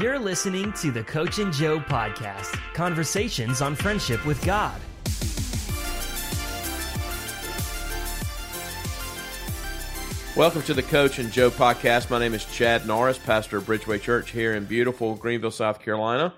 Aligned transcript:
You're 0.00 0.18
listening 0.18 0.72
to 0.74 0.90
the 0.90 1.02
Coach 1.02 1.38
and 1.38 1.52
Joe 1.52 1.78
podcast 1.78 2.58
conversations 2.72 3.60
on 3.60 3.74
friendship 3.74 4.24
with 4.24 4.42
God. 4.42 4.80
Welcome 10.34 10.62
to 10.62 10.72
the 10.72 10.82
Coach 10.82 11.18
and 11.18 11.30
Joe 11.30 11.50
podcast. 11.50 12.08
My 12.08 12.18
name 12.18 12.32
is 12.32 12.46
Chad 12.46 12.86
Norris, 12.86 13.18
pastor 13.18 13.58
of 13.58 13.64
Bridgeway 13.64 14.00
Church 14.00 14.30
here 14.30 14.54
in 14.54 14.64
beautiful 14.64 15.14
Greenville, 15.14 15.50
South 15.50 15.80
Carolina. 15.82 16.32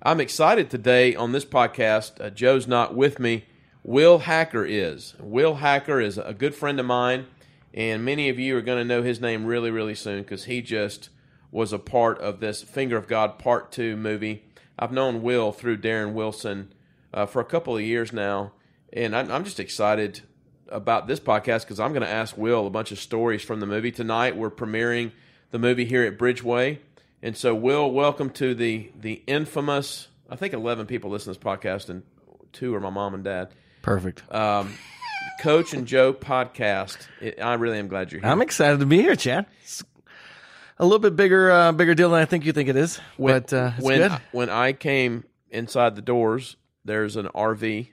I'm 0.00 0.20
excited 0.20 0.70
today 0.70 1.16
on 1.16 1.32
this 1.32 1.44
podcast. 1.44 2.24
Uh, 2.24 2.30
Joe's 2.30 2.68
not 2.68 2.94
with 2.94 3.18
me. 3.18 3.46
Will 3.82 4.20
Hacker 4.20 4.64
is. 4.64 5.14
Will 5.18 5.56
Hacker 5.56 6.00
is 6.00 6.18
a 6.18 6.32
good 6.34 6.54
friend 6.54 6.78
of 6.78 6.86
mine, 6.86 7.26
and 7.74 8.04
many 8.04 8.28
of 8.28 8.38
you 8.38 8.56
are 8.56 8.62
going 8.62 8.78
to 8.78 8.84
know 8.84 9.02
his 9.02 9.20
name 9.20 9.44
really, 9.44 9.72
really 9.72 9.96
soon 9.96 10.22
because 10.22 10.44
he 10.44 10.62
just 10.62 11.08
was 11.52 11.72
a 11.72 11.78
part 11.78 12.18
of 12.18 12.40
this 12.40 12.62
Finger 12.62 12.96
of 12.96 13.06
God 13.06 13.38
Part 13.38 13.70
2 13.70 13.96
movie. 13.96 14.42
I've 14.78 14.90
known 14.90 15.22
Will 15.22 15.52
through 15.52 15.76
Darren 15.76 16.14
Wilson 16.14 16.72
uh, 17.12 17.26
for 17.26 17.40
a 17.40 17.44
couple 17.44 17.76
of 17.76 17.82
years 17.82 18.12
now, 18.12 18.52
and 18.92 19.14
I'm, 19.14 19.30
I'm 19.30 19.44
just 19.44 19.60
excited 19.60 20.22
about 20.68 21.06
this 21.06 21.20
podcast 21.20 21.60
because 21.60 21.78
I'm 21.78 21.92
going 21.92 22.02
to 22.02 22.08
ask 22.08 22.36
Will 22.38 22.66
a 22.66 22.70
bunch 22.70 22.90
of 22.90 22.98
stories 22.98 23.42
from 23.42 23.60
the 23.60 23.66
movie 23.66 23.92
tonight. 23.92 24.34
We're 24.34 24.50
premiering 24.50 25.12
the 25.50 25.58
movie 25.58 25.84
here 25.84 26.04
at 26.04 26.18
Bridgeway, 26.18 26.78
and 27.22 27.36
so 27.36 27.54
Will, 27.54 27.90
welcome 27.90 28.30
to 28.30 28.54
the 28.54 28.90
the 28.98 29.22
infamous. 29.26 30.08
I 30.30 30.36
think 30.36 30.54
11 30.54 30.86
people 30.86 31.10
listen 31.10 31.32
to 31.32 31.38
this 31.38 31.46
podcast, 31.46 31.90
and 31.90 32.02
two 32.52 32.74
are 32.74 32.80
my 32.80 32.88
mom 32.88 33.12
and 33.12 33.22
dad. 33.22 33.50
Perfect. 33.82 34.22
Um, 34.32 34.72
Coach 35.40 35.74
and 35.74 35.86
Joe 35.86 36.14
podcast. 36.14 36.96
It, 37.20 37.40
I 37.42 37.54
really 37.54 37.78
am 37.78 37.88
glad 37.88 38.10
you're 38.10 38.22
here. 38.22 38.30
I'm 38.30 38.40
excited 38.40 38.80
to 38.80 38.86
be 38.86 39.02
here, 39.02 39.16
Chad. 39.16 39.46
It's 39.62 39.84
a 40.82 40.84
little 40.84 40.98
bit 40.98 41.14
bigger, 41.14 41.50
uh, 41.50 41.72
bigger 41.72 41.94
deal 41.94 42.10
than 42.10 42.20
I 42.20 42.24
think 42.24 42.44
you 42.44 42.52
think 42.52 42.68
it 42.68 42.76
is, 42.76 42.98
when, 43.16 43.34
but 43.34 43.52
uh, 43.52 43.70
it's 43.76 43.84
when 43.84 43.98
good. 43.98 44.10
I, 44.10 44.20
when 44.32 44.50
I 44.50 44.72
came 44.72 45.24
inside 45.48 45.94
the 45.94 46.02
doors, 46.02 46.56
there's 46.84 47.16
an 47.16 47.28
RV. 47.28 47.86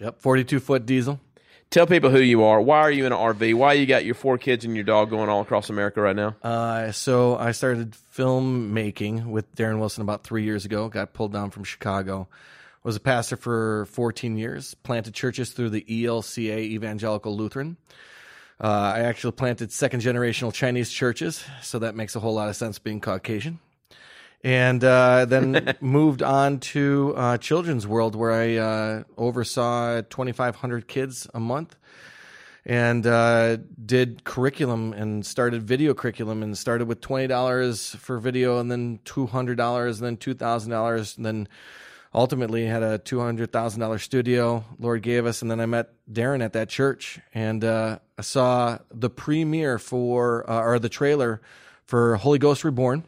Yep, 0.00 0.20
42 0.20 0.60
foot 0.60 0.84
diesel. 0.84 1.18
Tell 1.70 1.86
people 1.86 2.10
who 2.10 2.20
you 2.20 2.44
are. 2.44 2.60
Why 2.60 2.80
are 2.80 2.90
you 2.90 3.06
in 3.06 3.12
an 3.12 3.18
RV? 3.18 3.54
Why 3.54 3.72
you 3.72 3.86
got 3.86 4.04
your 4.04 4.14
four 4.14 4.36
kids 4.38 4.66
and 4.66 4.74
your 4.76 4.84
dog 4.84 5.08
going 5.10 5.28
all 5.30 5.40
across 5.40 5.70
America 5.70 6.00
right 6.00 6.14
now? 6.14 6.36
Uh, 6.42 6.92
so 6.92 7.36
I 7.36 7.52
started 7.52 7.96
filmmaking 8.14 9.26
with 9.26 9.52
Darren 9.56 9.80
Wilson 9.80 10.02
about 10.02 10.22
three 10.22 10.44
years 10.44 10.64
ago. 10.66 10.88
Got 10.88 11.14
pulled 11.14 11.32
down 11.32 11.50
from 11.50 11.64
Chicago. 11.64 12.28
Was 12.84 12.94
a 12.94 13.00
pastor 13.00 13.36
for 13.36 13.86
14 13.86 14.36
years. 14.36 14.74
Planted 14.74 15.14
churches 15.14 15.50
through 15.50 15.70
the 15.70 15.84
ELCA 15.88 16.58
Evangelical 16.58 17.36
Lutheran. 17.36 17.78
Uh, 18.60 18.92
I 18.94 19.00
actually 19.00 19.32
planted 19.32 19.70
second 19.70 20.00
generational 20.00 20.52
Chinese 20.52 20.90
churches, 20.90 21.44
so 21.62 21.78
that 21.80 21.94
makes 21.94 22.16
a 22.16 22.20
whole 22.20 22.34
lot 22.34 22.48
of 22.48 22.56
sense 22.56 22.78
being 22.78 23.00
Caucasian. 23.00 23.58
And 24.42 24.82
uh, 24.82 25.24
then 25.26 25.74
moved 25.80 26.22
on 26.22 26.60
to 26.60 27.14
uh, 27.16 27.38
Children's 27.38 27.86
World, 27.86 28.14
where 28.14 28.32
I 28.32 28.56
uh, 28.56 29.02
oversaw 29.18 30.00
2,500 30.02 30.88
kids 30.88 31.26
a 31.34 31.40
month 31.40 31.76
and 32.66 33.06
uh, 33.06 33.58
did 33.84 34.24
curriculum 34.24 34.92
and 34.92 35.24
started 35.24 35.62
video 35.62 35.94
curriculum 35.94 36.42
and 36.42 36.58
started 36.58 36.88
with 36.88 37.00
$20 37.00 37.96
for 37.96 38.18
video 38.18 38.58
and 38.58 38.70
then 38.70 38.98
$200 39.04 39.86
and 39.86 39.94
then 39.94 40.16
$2,000 40.16 41.16
and 41.16 41.24
then 41.24 41.48
ultimately 42.16 42.64
had 42.64 42.82
a 42.82 42.98
$200,000 42.98 44.00
studio 44.00 44.64
Lord 44.78 45.02
gave 45.02 45.26
us. 45.26 45.42
And 45.42 45.50
then 45.50 45.60
I 45.60 45.66
met 45.66 45.90
Darren 46.10 46.42
at 46.42 46.54
that 46.54 46.70
church 46.70 47.20
and 47.34 47.62
uh, 47.62 47.98
I 48.18 48.22
saw 48.22 48.78
the 48.90 49.10
premiere 49.10 49.78
for, 49.78 50.48
uh, 50.50 50.62
or 50.62 50.78
the 50.78 50.88
trailer 50.88 51.42
for 51.84 52.16
Holy 52.16 52.38
Ghost 52.38 52.64
Reborn. 52.64 53.04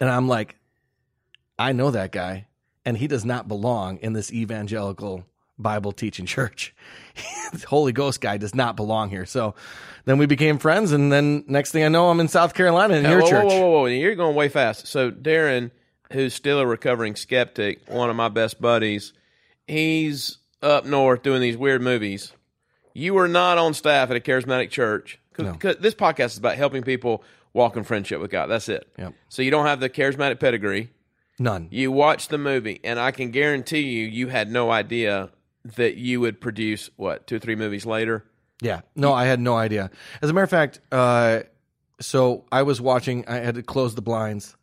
And 0.00 0.08
I'm 0.08 0.28
like, 0.28 0.56
I 1.58 1.72
know 1.72 1.90
that 1.90 2.12
guy, 2.12 2.46
and 2.84 2.98
he 2.98 3.06
does 3.06 3.24
not 3.24 3.48
belong 3.48 3.96
in 3.98 4.12
this 4.12 4.32
evangelical 4.32 5.24
Bible 5.58 5.92
teaching 5.92 6.26
church. 6.26 6.74
the 7.52 7.66
Holy 7.66 7.92
Ghost 7.92 8.20
guy 8.20 8.36
does 8.36 8.54
not 8.54 8.76
belong 8.76 9.08
here. 9.10 9.24
So 9.24 9.54
then 10.04 10.18
we 10.18 10.26
became 10.26 10.58
friends, 10.58 10.92
and 10.92 11.10
then 11.10 11.44
next 11.46 11.72
thing 11.72 11.82
I 11.82 11.88
know, 11.88 12.10
I'm 12.10 12.20
in 12.20 12.28
South 12.28 12.52
Carolina 12.52 12.94
in 12.96 13.04
your 13.04 13.22
whoa, 13.22 13.30
church. 13.30 13.44
Whoa, 13.44 13.60
whoa, 13.60 13.70
whoa! 13.70 13.86
You're 13.86 14.14
going 14.14 14.36
way 14.36 14.50
fast. 14.50 14.86
So 14.86 15.10
Darren, 15.10 15.70
who's 16.12 16.34
still 16.34 16.58
a 16.60 16.66
recovering 16.66 17.16
skeptic, 17.16 17.80
one 17.88 18.10
of 18.10 18.16
my 18.16 18.28
best 18.28 18.60
buddies, 18.60 19.12
he's 19.66 20.38
up 20.62 20.84
north 20.86 21.22
doing 21.22 21.40
these 21.40 21.56
weird 21.56 21.82
movies. 21.82 22.32
You 22.94 23.14
were 23.14 23.28
not 23.28 23.58
on 23.58 23.74
staff 23.74 24.10
at 24.10 24.16
a 24.16 24.20
charismatic 24.20 24.70
church. 24.70 25.18
Cause, 25.34 25.46
No. 25.46 25.52
'cause 25.54 25.76
this 25.80 25.94
podcast 25.94 26.26
is 26.26 26.38
about 26.38 26.56
helping 26.56 26.82
people 26.82 27.22
walk 27.52 27.76
in 27.76 27.84
friendship 27.84 28.20
with 28.20 28.30
God. 28.30 28.46
That's 28.46 28.68
it. 28.68 28.88
Yep. 28.98 29.12
So 29.28 29.42
you 29.42 29.50
don't 29.50 29.66
have 29.66 29.80
the 29.80 29.90
charismatic 29.90 30.40
pedigree. 30.40 30.90
None. 31.38 31.68
You 31.70 31.92
watched 31.92 32.30
the 32.30 32.38
movie, 32.38 32.80
and 32.82 32.98
I 32.98 33.10
can 33.10 33.30
guarantee 33.30 33.80
you, 33.80 34.06
you 34.06 34.28
had 34.28 34.50
no 34.50 34.70
idea 34.70 35.30
that 35.76 35.96
you 35.96 36.20
would 36.20 36.40
produce 36.40 36.88
what 36.96 37.26
two 37.26 37.36
or 37.36 37.38
three 37.38 37.56
movies 37.56 37.84
later. 37.84 38.24
Yeah. 38.62 38.80
No, 38.94 39.12
I 39.12 39.26
had 39.26 39.40
no 39.40 39.54
idea. 39.56 39.90
As 40.22 40.30
a 40.30 40.32
matter 40.32 40.44
of 40.44 40.50
fact, 40.50 40.80
uh, 40.90 41.40
so 42.00 42.46
I 42.50 42.62
was 42.62 42.80
watching, 42.80 43.26
I 43.28 43.36
had 43.36 43.56
to 43.56 43.62
close 43.62 43.94
the 43.94 44.00
blinds. 44.02 44.56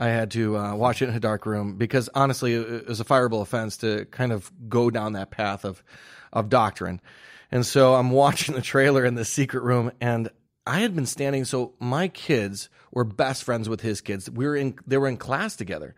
I 0.00 0.08
had 0.08 0.30
to 0.30 0.56
uh, 0.56 0.74
watch 0.74 1.02
it 1.02 1.10
in 1.10 1.14
a 1.14 1.20
dark 1.20 1.44
room 1.44 1.76
because 1.76 2.08
honestly, 2.14 2.54
it 2.54 2.88
was 2.88 3.00
a 3.00 3.04
fireable 3.04 3.42
offense 3.42 3.76
to 3.78 4.06
kind 4.06 4.32
of 4.32 4.50
go 4.66 4.90
down 4.90 5.12
that 5.12 5.30
path 5.30 5.66
of, 5.66 5.84
of 6.32 6.48
doctrine. 6.48 7.02
And 7.50 7.66
so 7.66 7.94
I'm 7.94 8.10
watching 8.10 8.54
the 8.54 8.62
trailer 8.62 9.04
in 9.04 9.14
the 9.14 9.26
secret 9.26 9.62
room 9.62 9.92
and 10.00 10.30
I 10.66 10.80
had 10.80 10.94
been 10.94 11.06
standing. 11.06 11.44
So 11.44 11.74
my 11.78 12.08
kids 12.08 12.70
were 12.92 13.04
best 13.04 13.44
friends 13.44 13.68
with 13.68 13.82
his 13.82 14.00
kids. 14.00 14.30
We 14.30 14.46
were 14.46 14.56
in, 14.56 14.78
they 14.86 14.96
were 14.96 15.08
in 15.08 15.18
class 15.18 15.54
together. 15.54 15.94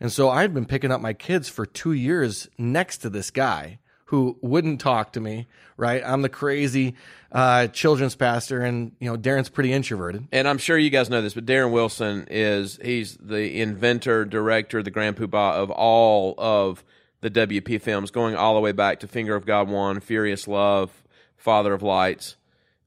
And 0.00 0.10
so 0.10 0.30
I 0.30 0.40
had 0.40 0.54
been 0.54 0.66
picking 0.66 0.90
up 0.90 1.02
my 1.02 1.12
kids 1.12 1.48
for 1.48 1.66
two 1.66 1.92
years 1.92 2.48
next 2.56 2.98
to 2.98 3.10
this 3.10 3.30
guy 3.30 3.78
who 4.12 4.36
wouldn't 4.42 4.78
talk 4.78 5.14
to 5.14 5.20
me, 5.20 5.46
right? 5.78 6.02
I'm 6.04 6.20
the 6.20 6.28
crazy 6.28 6.94
uh, 7.32 7.66
children's 7.68 8.14
pastor, 8.14 8.60
and 8.60 8.92
you 9.00 9.10
know 9.10 9.16
Darren's 9.16 9.48
pretty 9.48 9.72
introverted. 9.72 10.28
And 10.32 10.46
I'm 10.46 10.58
sure 10.58 10.76
you 10.76 10.90
guys 10.90 11.08
know 11.08 11.22
this, 11.22 11.32
but 11.32 11.46
Darren 11.46 11.72
Wilson 11.72 12.26
is 12.30 12.78
he's 12.84 13.16
the 13.16 13.60
inventor, 13.62 14.26
director, 14.26 14.82
the 14.82 14.90
grand 14.90 15.16
poobah 15.16 15.54
of 15.54 15.70
all 15.70 16.34
of 16.36 16.84
the 17.22 17.30
WP 17.30 17.80
films, 17.80 18.10
going 18.10 18.36
all 18.36 18.54
the 18.54 18.60
way 18.60 18.72
back 18.72 19.00
to 19.00 19.08
Finger 19.08 19.34
of 19.34 19.46
God 19.46 19.70
One, 19.70 20.00
Furious 20.00 20.46
Love, 20.46 20.90
Father 21.38 21.72
of 21.72 21.82
Lights, 21.82 22.36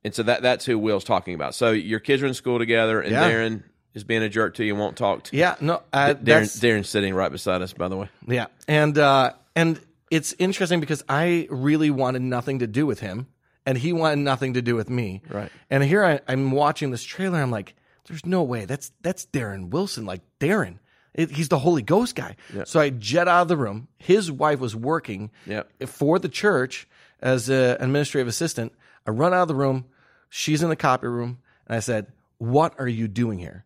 and 0.04 0.14
so 0.14 0.22
that 0.22 0.44
that's 0.44 0.64
who 0.64 0.78
Will's 0.78 1.04
talking 1.04 1.34
about. 1.34 1.56
So 1.56 1.72
your 1.72 2.00
kids 2.00 2.22
are 2.22 2.28
in 2.28 2.36
school 2.36 2.60
together, 2.60 3.02
and 3.02 3.12
Yeah. 3.12 3.28
Darren 3.32 3.64
is 3.96 4.04
being 4.04 4.22
a 4.22 4.30
jerk 4.30 4.54
to 4.56 4.64
you 4.64 4.74
and 4.74 4.80
won't 4.80 4.96
talk 4.96 5.24
to 5.24 5.36
you. 5.36 5.40
Yeah, 5.40 5.56
no, 5.60 5.82
uh, 5.92 6.14
Darren, 6.14 6.44
Darren's 6.60 6.90
sitting 6.90 7.16
right 7.16 7.32
beside 7.32 7.64
us, 7.64 7.74
by 7.74 7.88
the 7.88 7.98
way. 7.98 8.10
yeah, 8.28 8.46
and 8.68 8.96
uh, 9.00 9.32
and 9.56 9.80
it's 10.16 10.34
interesting 10.40 10.80
because 10.80 11.04
I 11.10 11.48
really 11.50 11.90
wanted 11.90 12.22
nothing 12.22 12.60
to 12.60 12.68
do 12.68 12.86
with 12.86 13.00
him, 13.00 13.28
and 13.66 13.78
he 13.78 13.92
wanted 13.94 14.20
nothing 14.20 14.54
to 14.54 14.62
do 14.62 14.76
with 14.76 14.90
me. 14.90 15.22
Right. 15.30 15.52
And 15.70 15.84
here 15.84 16.04
I, 16.06 16.20
I'm 16.28 16.52
watching 16.52 16.92
this 16.92 17.04
trailer. 17.04 17.40
I'm 17.42 17.52
like, 17.52 17.76
there's 18.08 18.26
no 18.26 18.44
way. 18.44 18.66
That's 18.66 18.92
that's 19.02 19.26
Darren 19.26 19.70
Wilson. 19.70 20.06
Like 20.06 20.22
Darren, 20.40 20.78
it, 21.14 21.32
he's 21.32 21.50
the 21.50 21.60
Holy 21.60 21.82
Ghost 21.82 22.16
guy. 22.16 22.36
So 22.66 22.80
I 22.80 22.90
jet 22.92 23.28
out 23.28 23.42
of 23.44 23.48
the 23.48 23.58
room. 23.58 23.88
His 23.98 24.32
wife 24.32 24.60
was 24.60 24.76
working 24.76 25.32
Yep. 25.48 25.88
for 25.88 26.20
the 26.20 26.30
church 26.30 26.88
as 27.22 27.50
an 27.50 27.78
administrative 27.80 28.28
assistant. 28.28 28.72
I 29.08 29.12
run 29.12 29.34
out 29.34 29.42
of 29.44 29.48
the 29.48 29.56
room. 29.56 29.86
She's 30.30 30.62
in 30.64 30.70
the 30.70 30.76
copy 30.76 31.08
room, 31.08 31.40
and 31.68 31.76
I 31.76 31.80
said, 31.80 32.08
"What 32.38 32.74
are 32.80 32.88
you 32.88 33.08
doing 33.08 33.40
here?" 33.40 33.66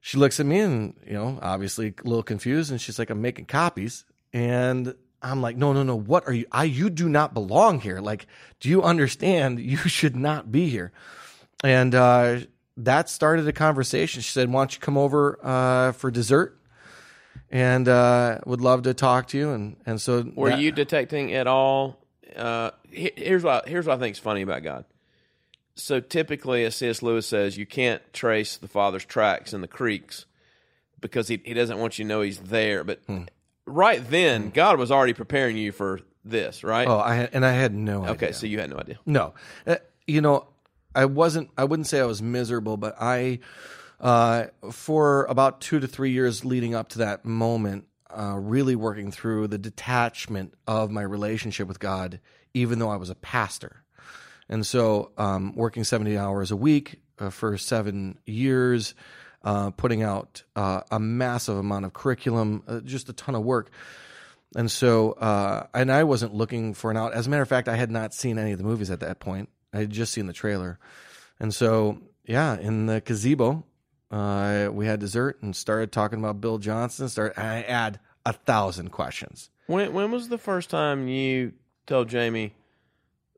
She 0.00 0.18
looks 0.18 0.38
at 0.38 0.46
me 0.46 0.60
and, 0.60 0.94
you 1.06 1.14
know, 1.14 1.38
obviously 1.40 1.94
a 2.04 2.08
little 2.08 2.22
confused, 2.22 2.70
and 2.70 2.80
she's 2.80 2.98
like, 2.98 3.10
"I'm 3.10 3.22
making 3.22 3.46
copies." 3.46 4.04
And 4.32 4.94
I'm 5.24 5.40
like, 5.40 5.56
"No, 5.56 5.72
no, 5.72 5.82
no. 5.82 5.96
What 5.96 6.28
are 6.28 6.32
you? 6.32 6.46
I 6.52 6.64
you 6.64 6.90
do 6.90 7.08
not 7.08 7.34
belong 7.34 7.80
here. 7.80 8.00
Like, 8.00 8.26
do 8.60 8.68
you 8.68 8.82
understand? 8.82 9.58
You 9.74 9.76
should 9.76 10.14
not 10.16 10.52
be 10.52 10.68
here." 10.68 10.92
And 11.64 11.94
uh, 11.94 12.40
that 12.76 13.08
started 13.08 13.48
a 13.48 13.52
conversation. 13.52 14.20
She 14.22 14.30
said, 14.32 14.50
"Why 14.52 14.60
don't 14.60 14.74
you 14.74 14.80
come 14.80 14.96
over 14.98 15.38
uh, 15.42 15.92
for 15.92 16.10
dessert?" 16.10 16.58
And 17.50 17.88
uh, 17.88 18.38
would 18.46 18.60
love 18.60 18.82
to 18.82 18.94
talk 18.94 19.28
to 19.28 19.38
you. 19.38 19.50
And 19.50 19.76
and 19.86 20.00
so 20.00 20.24
Were 20.34 20.50
that- 20.50 20.58
you 20.60 20.72
detecting 20.72 21.32
at 21.32 21.46
all? 21.46 21.98
Uh, 22.36 22.70
here's 22.90 23.44
what 23.44 23.68
here's 23.68 23.86
what 23.86 23.96
I 23.96 24.00
think 24.00 24.16
is 24.16 24.18
funny 24.20 24.42
about 24.42 24.62
God. 24.62 24.84
So 25.76 26.00
typically, 26.00 26.64
as 26.64 26.76
C.S. 26.76 27.02
Lewis 27.02 27.26
says, 27.26 27.56
you 27.56 27.66
can't 27.66 28.00
trace 28.12 28.56
the 28.56 28.68
Father's 28.68 29.04
tracks 29.04 29.52
in 29.52 29.60
the 29.60 29.68
creeks 29.68 30.26
because 31.00 31.28
he 31.28 31.40
he 31.44 31.54
doesn't 31.54 31.78
want 31.78 31.98
you 31.98 32.04
to 32.04 32.08
know 32.08 32.20
he's 32.22 32.38
there. 32.40 32.82
But 32.84 33.00
Hmm. 33.06 33.22
Right 33.66 34.02
then, 34.10 34.50
God 34.50 34.78
was 34.78 34.90
already 34.90 35.12
preparing 35.14 35.56
you 35.56 35.72
for 35.72 36.00
this, 36.24 36.64
right? 36.64 36.86
Oh, 36.88 36.98
I 36.98 37.28
and 37.32 37.44
I 37.44 37.52
had 37.52 37.74
no 37.74 38.02
idea. 38.02 38.12
okay, 38.12 38.32
so 38.32 38.46
you 38.46 38.60
had 38.60 38.70
no 38.70 38.76
idea. 38.76 38.98
No, 39.06 39.34
Uh, 39.66 39.76
you 40.06 40.20
know, 40.20 40.46
I 40.94 41.04
wasn't. 41.06 41.50
I 41.56 41.64
wouldn't 41.64 41.86
say 41.86 42.00
I 42.00 42.04
was 42.04 42.22
miserable, 42.22 42.76
but 42.76 42.94
I, 43.00 43.40
uh, 44.00 44.46
for 44.70 45.24
about 45.26 45.60
two 45.60 45.80
to 45.80 45.86
three 45.86 46.10
years 46.12 46.44
leading 46.44 46.74
up 46.74 46.88
to 46.90 46.98
that 46.98 47.24
moment, 47.24 47.86
uh, 48.10 48.36
really 48.38 48.76
working 48.76 49.10
through 49.10 49.48
the 49.48 49.58
detachment 49.58 50.54
of 50.66 50.90
my 50.90 51.02
relationship 51.02 51.66
with 51.68 51.78
God, 51.80 52.20
even 52.54 52.78
though 52.78 52.90
I 52.90 52.96
was 52.96 53.10
a 53.10 53.14
pastor, 53.14 53.82
and 54.48 54.64
so 54.66 55.10
um, 55.18 55.54
working 55.56 55.84
seventy 55.84 56.16
hours 56.16 56.50
a 56.50 56.56
week 56.56 57.00
uh, 57.18 57.30
for 57.30 57.56
seven 57.58 58.18
years. 58.26 58.94
Uh, 59.44 59.70
putting 59.70 60.02
out 60.02 60.42
uh, 60.56 60.80
a 60.90 60.98
massive 60.98 61.56
amount 61.56 61.84
of 61.84 61.92
curriculum, 61.92 62.62
uh, 62.66 62.80
just 62.80 63.08
a 63.08 63.12
ton 63.12 63.34
of 63.34 63.44
work. 63.44 63.70
And 64.56 64.70
so, 64.70 65.12
uh, 65.12 65.66
and 65.74 65.92
I 65.92 66.04
wasn't 66.04 66.34
looking 66.34 66.74
for 66.74 66.90
an 66.90 66.96
out. 66.96 67.12
As 67.12 67.26
a 67.26 67.30
matter 67.30 67.42
of 67.42 67.48
fact, 67.48 67.68
I 67.68 67.76
had 67.76 67.90
not 67.90 68.14
seen 68.14 68.38
any 68.38 68.52
of 68.52 68.58
the 68.58 68.64
movies 68.64 68.90
at 68.90 69.00
that 69.00 69.20
point. 69.20 69.48
I 69.72 69.78
had 69.78 69.90
just 69.90 70.12
seen 70.12 70.26
the 70.26 70.32
trailer. 70.32 70.78
And 71.40 71.52
so, 71.52 71.98
yeah, 72.24 72.58
in 72.58 72.86
the 72.86 73.00
gazebo, 73.00 73.64
uh, 74.10 74.68
we 74.72 74.86
had 74.86 75.00
dessert 75.00 75.42
and 75.42 75.54
started 75.54 75.92
talking 75.92 76.20
about 76.20 76.40
Bill 76.40 76.58
Johnson. 76.58 77.08
Start, 77.08 77.36
I 77.36 77.62
had 77.62 77.98
a 78.24 78.32
thousand 78.32 78.90
questions. 78.90 79.50
When 79.66 79.92
when 79.92 80.10
was 80.10 80.28
the 80.28 80.38
first 80.38 80.70
time 80.70 81.08
you 81.08 81.52
told 81.86 82.08
Jamie? 82.08 82.54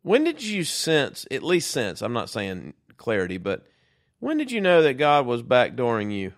When 0.02 0.24
did 0.24 0.42
you 0.42 0.64
sense, 0.64 1.26
at 1.30 1.42
least 1.42 1.70
sense? 1.70 2.02
I'm 2.02 2.12
not 2.12 2.30
saying 2.30 2.74
clarity, 2.96 3.38
but 3.38 3.66
when 4.26 4.38
did 4.38 4.50
you 4.50 4.60
know 4.60 4.82
that 4.82 4.94
God 4.94 5.24
was 5.24 5.40
backdooring 5.40 6.12
you? 6.12 6.32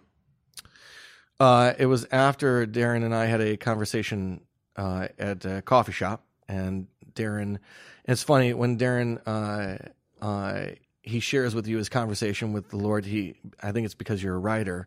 Uh, 1.40 1.72
it 1.78 1.86
was 1.86 2.06
after 2.12 2.66
Darren 2.66 3.02
and 3.02 3.14
I 3.14 3.24
had 3.24 3.40
a 3.40 3.56
conversation 3.56 4.42
uh, 4.76 5.08
at 5.18 5.46
a 5.46 5.62
coffee 5.62 5.92
shop, 5.92 6.22
and 6.46 6.86
Darren. 7.14 7.60
It's 8.04 8.22
funny 8.22 8.52
when 8.52 8.76
Darren 8.76 9.22
uh, 9.24 9.78
uh, 10.22 10.66
he 11.00 11.20
shares 11.20 11.54
with 11.54 11.66
you 11.66 11.78
his 11.78 11.88
conversation 11.88 12.52
with 12.52 12.68
the 12.68 12.76
Lord. 12.76 13.06
He, 13.06 13.36
I 13.62 13.72
think 13.72 13.86
it's 13.86 13.94
because 13.94 14.22
you're 14.22 14.34
a 14.34 14.38
writer. 14.38 14.86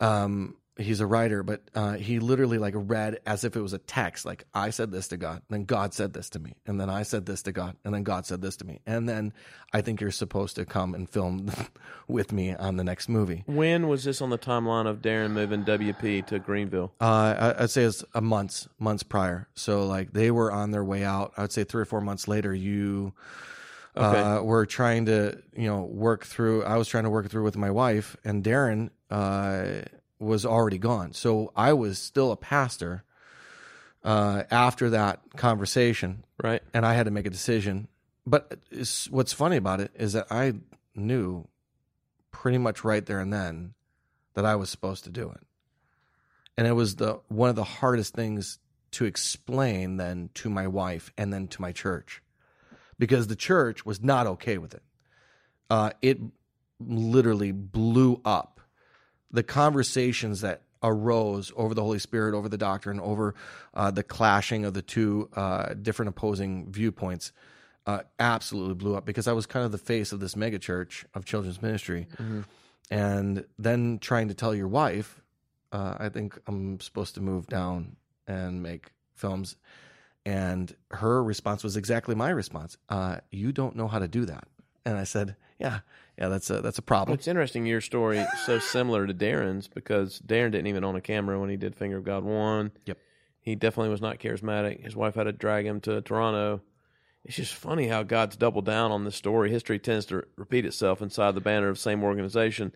Um, 0.00 0.56
he's 0.76 1.00
a 1.00 1.06
writer, 1.06 1.42
but 1.42 1.62
uh, 1.74 1.94
he 1.94 2.18
literally 2.18 2.58
like 2.58 2.74
read 2.76 3.20
as 3.26 3.44
if 3.44 3.56
it 3.56 3.60
was 3.60 3.72
a 3.72 3.78
text. 3.78 4.24
Like 4.24 4.44
I 4.54 4.70
said 4.70 4.90
this 4.90 5.08
to 5.08 5.16
God, 5.16 5.42
then 5.50 5.64
God 5.64 5.92
said 5.92 6.12
this 6.12 6.30
to 6.30 6.38
me, 6.38 6.54
and 6.66 6.80
then 6.80 6.88
I 6.88 7.02
said 7.02 7.26
this 7.26 7.42
to 7.42 7.52
God, 7.52 7.76
and 7.84 7.94
then 7.94 8.02
God 8.02 8.26
said 8.26 8.40
this 8.40 8.56
to 8.56 8.66
me, 8.66 8.80
and 8.86 9.08
then 9.08 9.32
I 9.72 9.82
think 9.82 10.00
you're 10.00 10.10
supposed 10.10 10.56
to 10.56 10.64
come 10.64 10.94
and 10.94 11.08
film 11.08 11.50
with 12.08 12.32
me 12.32 12.54
on 12.54 12.76
the 12.76 12.84
next 12.84 13.08
movie. 13.08 13.44
When 13.46 13.88
was 13.88 14.04
this 14.04 14.22
on 14.22 14.30
the 14.30 14.38
timeline 14.38 14.86
of 14.86 15.02
Darren 15.02 15.32
moving 15.32 15.64
WP 15.64 16.26
to 16.26 16.38
Greenville? 16.38 16.92
Uh, 17.00 17.54
I, 17.58 17.62
I'd 17.64 17.70
say 17.70 17.84
it's 17.84 18.04
a 18.14 18.20
months 18.20 18.68
months 18.78 19.02
prior. 19.02 19.48
So 19.54 19.86
like 19.86 20.12
they 20.12 20.30
were 20.30 20.50
on 20.50 20.70
their 20.70 20.84
way 20.84 21.04
out. 21.04 21.32
I 21.36 21.42
would 21.42 21.52
say 21.52 21.64
three 21.64 21.82
or 21.82 21.86
four 21.86 22.00
months 22.00 22.28
later, 22.28 22.54
you. 22.54 23.12
Okay. 23.94 24.20
Uh, 24.20 24.40
were 24.40 24.64
trying 24.64 25.04
to, 25.04 25.36
you 25.54 25.68
know, 25.68 25.82
work 25.82 26.24
through. 26.24 26.64
I 26.64 26.78
was 26.78 26.88
trying 26.88 27.04
to 27.04 27.10
work 27.10 27.28
through 27.28 27.42
with 27.42 27.58
my 27.58 27.70
wife, 27.70 28.16
and 28.24 28.42
Darren 28.42 28.88
uh, 29.10 29.82
was 30.22 30.46
already 30.46 30.78
gone. 30.78 31.12
So 31.12 31.52
I 31.56 31.72
was 31.72 31.98
still 31.98 32.32
a 32.32 32.36
pastor 32.36 33.04
uh, 34.04 34.44
after 34.50 34.90
that 34.90 35.20
conversation, 35.36 36.24
Right. 36.42 36.62
and 36.72 36.86
I 36.86 36.94
had 36.94 37.04
to 37.04 37.10
make 37.10 37.26
a 37.26 37.30
decision. 37.30 37.88
But 38.26 38.58
what's 39.10 39.32
funny 39.32 39.56
about 39.56 39.80
it 39.80 39.90
is 39.94 40.12
that 40.14 40.26
I 40.30 40.54
knew 40.94 41.48
pretty 42.30 42.58
much 42.58 42.84
right 42.84 43.04
there 43.04 43.20
and 43.20 43.32
then 43.32 43.74
that 44.34 44.44
I 44.46 44.56
was 44.56 44.70
supposed 44.70 45.04
to 45.04 45.10
do 45.10 45.30
it, 45.30 45.40
and 46.56 46.66
it 46.66 46.72
was 46.72 46.96
the 46.96 47.20
one 47.28 47.50
of 47.50 47.56
the 47.56 47.64
hardest 47.64 48.14
things 48.14 48.58
to 48.92 49.04
explain 49.04 49.96
then 49.96 50.30
to 50.34 50.48
my 50.50 50.66
wife 50.66 51.12
and 51.18 51.32
then 51.32 51.48
to 51.48 51.60
my 51.62 51.72
church, 51.72 52.22
because 52.98 53.26
the 53.26 53.36
church 53.36 53.84
was 53.86 54.02
not 54.02 54.26
okay 54.26 54.58
with 54.58 54.74
it. 54.74 54.82
Uh, 55.70 55.90
it 56.00 56.18
literally 56.80 57.52
blew 57.52 58.20
up 58.24 58.51
the 59.32 59.42
conversations 59.42 60.42
that 60.42 60.62
arose 60.82 61.52
over 61.56 61.74
the 61.74 61.82
Holy 61.82 61.98
Spirit, 61.98 62.34
over 62.34 62.48
the 62.48 62.58
doctrine, 62.58 63.00
over 63.00 63.34
uh, 63.74 63.90
the 63.90 64.02
clashing 64.02 64.64
of 64.64 64.74
the 64.74 64.82
two 64.82 65.28
uh, 65.34 65.74
different 65.74 66.08
opposing 66.08 66.70
viewpoints, 66.70 67.32
uh, 67.86 68.00
absolutely 68.18 68.74
blew 68.74 68.96
up 68.96 69.04
because 69.04 69.26
I 69.28 69.32
was 69.32 69.46
kind 69.46 69.64
of 69.64 69.72
the 69.72 69.78
face 69.78 70.12
of 70.12 70.20
this 70.20 70.34
megachurch 70.34 71.04
of 71.14 71.24
children's 71.24 71.62
ministry. 71.62 72.06
And 72.90 73.44
then 73.58 73.98
trying 74.00 74.28
to 74.28 74.34
tell 74.34 74.54
your 74.54 74.68
wife, 74.68 75.22
uh, 75.72 75.94
I 75.98 76.08
think 76.08 76.38
I'm 76.46 76.78
supposed 76.80 77.14
to 77.14 77.20
move 77.20 77.46
down 77.46 77.96
and 78.26 78.62
make 78.62 78.92
films. 79.14 79.56
And 80.26 80.74
her 80.90 81.22
response 81.22 81.64
was 81.64 81.76
exactly 81.76 82.14
my 82.14 82.30
response. 82.30 82.76
Uh, 82.88 83.18
you 83.30 83.52
don't 83.52 83.76
know 83.76 83.88
how 83.88 83.98
to 83.98 84.08
do 84.08 84.26
that. 84.26 84.46
And 84.84 84.98
I 84.98 85.04
said, 85.04 85.36
yeah, 85.58 85.80
yeah, 86.22 86.28
that's 86.28 86.50
a, 86.50 86.60
that's 86.60 86.78
a 86.78 86.82
problem. 86.82 87.14
it's 87.14 87.26
interesting 87.26 87.66
your 87.66 87.80
story 87.80 88.24
so 88.46 88.60
similar 88.60 89.08
to 89.08 89.12
Darren's 89.12 89.66
because 89.66 90.20
Darren 90.24 90.52
didn't 90.52 90.68
even 90.68 90.84
own 90.84 90.94
a 90.94 91.00
camera 91.00 91.40
when 91.40 91.50
he 91.50 91.56
did 91.56 91.74
Finger 91.74 91.96
of 91.96 92.04
God 92.04 92.22
one. 92.22 92.70
Yep. 92.86 92.96
He 93.40 93.56
definitely 93.56 93.90
was 93.90 94.00
not 94.00 94.20
charismatic. 94.20 94.84
His 94.84 94.94
wife 94.94 95.16
had 95.16 95.24
to 95.24 95.32
drag 95.32 95.66
him 95.66 95.80
to 95.80 96.00
Toronto. 96.00 96.60
It's 97.24 97.34
just 97.34 97.54
funny 97.54 97.88
how 97.88 98.04
God's 98.04 98.36
doubled 98.36 98.66
down 98.66 98.92
on 98.92 99.02
this 99.02 99.16
story. 99.16 99.50
History 99.50 99.80
tends 99.80 100.06
to 100.06 100.22
repeat 100.36 100.64
itself 100.64 101.02
inside 101.02 101.34
the 101.34 101.40
banner 101.40 101.68
of 101.68 101.74
the 101.74 101.80
same 101.80 102.04
organization. 102.04 102.72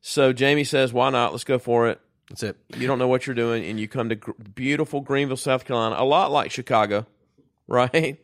So 0.00 0.32
Jamie 0.32 0.62
says, 0.62 0.92
"Why 0.92 1.10
not? 1.10 1.32
Let's 1.32 1.42
go 1.42 1.58
for 1.58 1.88
it." 1.88 2.00
That's 2.28 2.44
it. 2.44 2.56
You 2.76 2.86
don't 2.86 3.00
know 3.00 3.08
what 3.08 3.26
you're 3.26 3.34
doing, 3.34 3.64
and 3.64 3.80
you 3.80 3.88
come 3.88 4.08
to 4.10 4.14
gr- 4.14 4.30
beautiful 4.54 5.00
Greenville, 5.00 5.36
South 5.36 5.64
Carolina, 5.64 5.96
a 5.98 6.04
lot 6.04 6.30
like 6.30 6.52
Chicago, 6.52 7.06
right? 7.66 8.20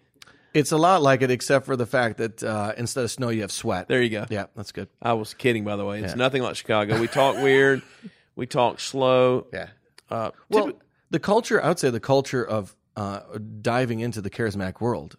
It's 0.55 0.71
a 0.73 0.77
lot 0.77 1.03
like 1.03 1.21
it, 1.23 1.31
except 1.31 1.67
for 1.67 1.77
the 1.77 1.85
fact 1.87 2.19
that 2.19 2.43
uh, 2.43 2.73
instead 2.79 3.05
of 3.05 3.11
snow, 3.11 3.29
you 3.29 3.43
have 3.43 3.51
sweat. 3.53 3.89
There 3.89 4.01
you 4.01 4.09
go. 4.11 4.25
Yeah, 4.31 4.47
that's 4.55 4.71
good. 4.73 4.89
I 5.03 5.13
was 5.15 5.35
kidding, 5.35 5.65
by 5.65 5.75
the 5.77 5.85
way. 5.85 6.01
It's 6.01 6.13
Yeah. 6.13 6.15
nothing 6.17 6.43
like 6.43 6.55
Chicago. 6.57 7.01
We 7.01 7.09
talk 7.09 7.37
weird, 7.37 7.83
we 8.37 8.47
talk 8.47 8.79
slow. 8.81 9.47
Yeah. 9.53 9.69
Uh, 10.09 10.31
Well, 10.49 10.69
typi- 10.69 10.77
the 11.11 11.19
culture, 11.19 11.63
I 11.63 11.69
would 11.69 11.79
say, 11.81 11.91
the 11.91 12.01
culture 12.01 12.45
of 12.47 12.75
uh, 12.97 13.21
diving 13.61 13.99
into 14.01 14.21
the 14.21 14.31
charismatic 14.31 14.81
world 14.81 15.17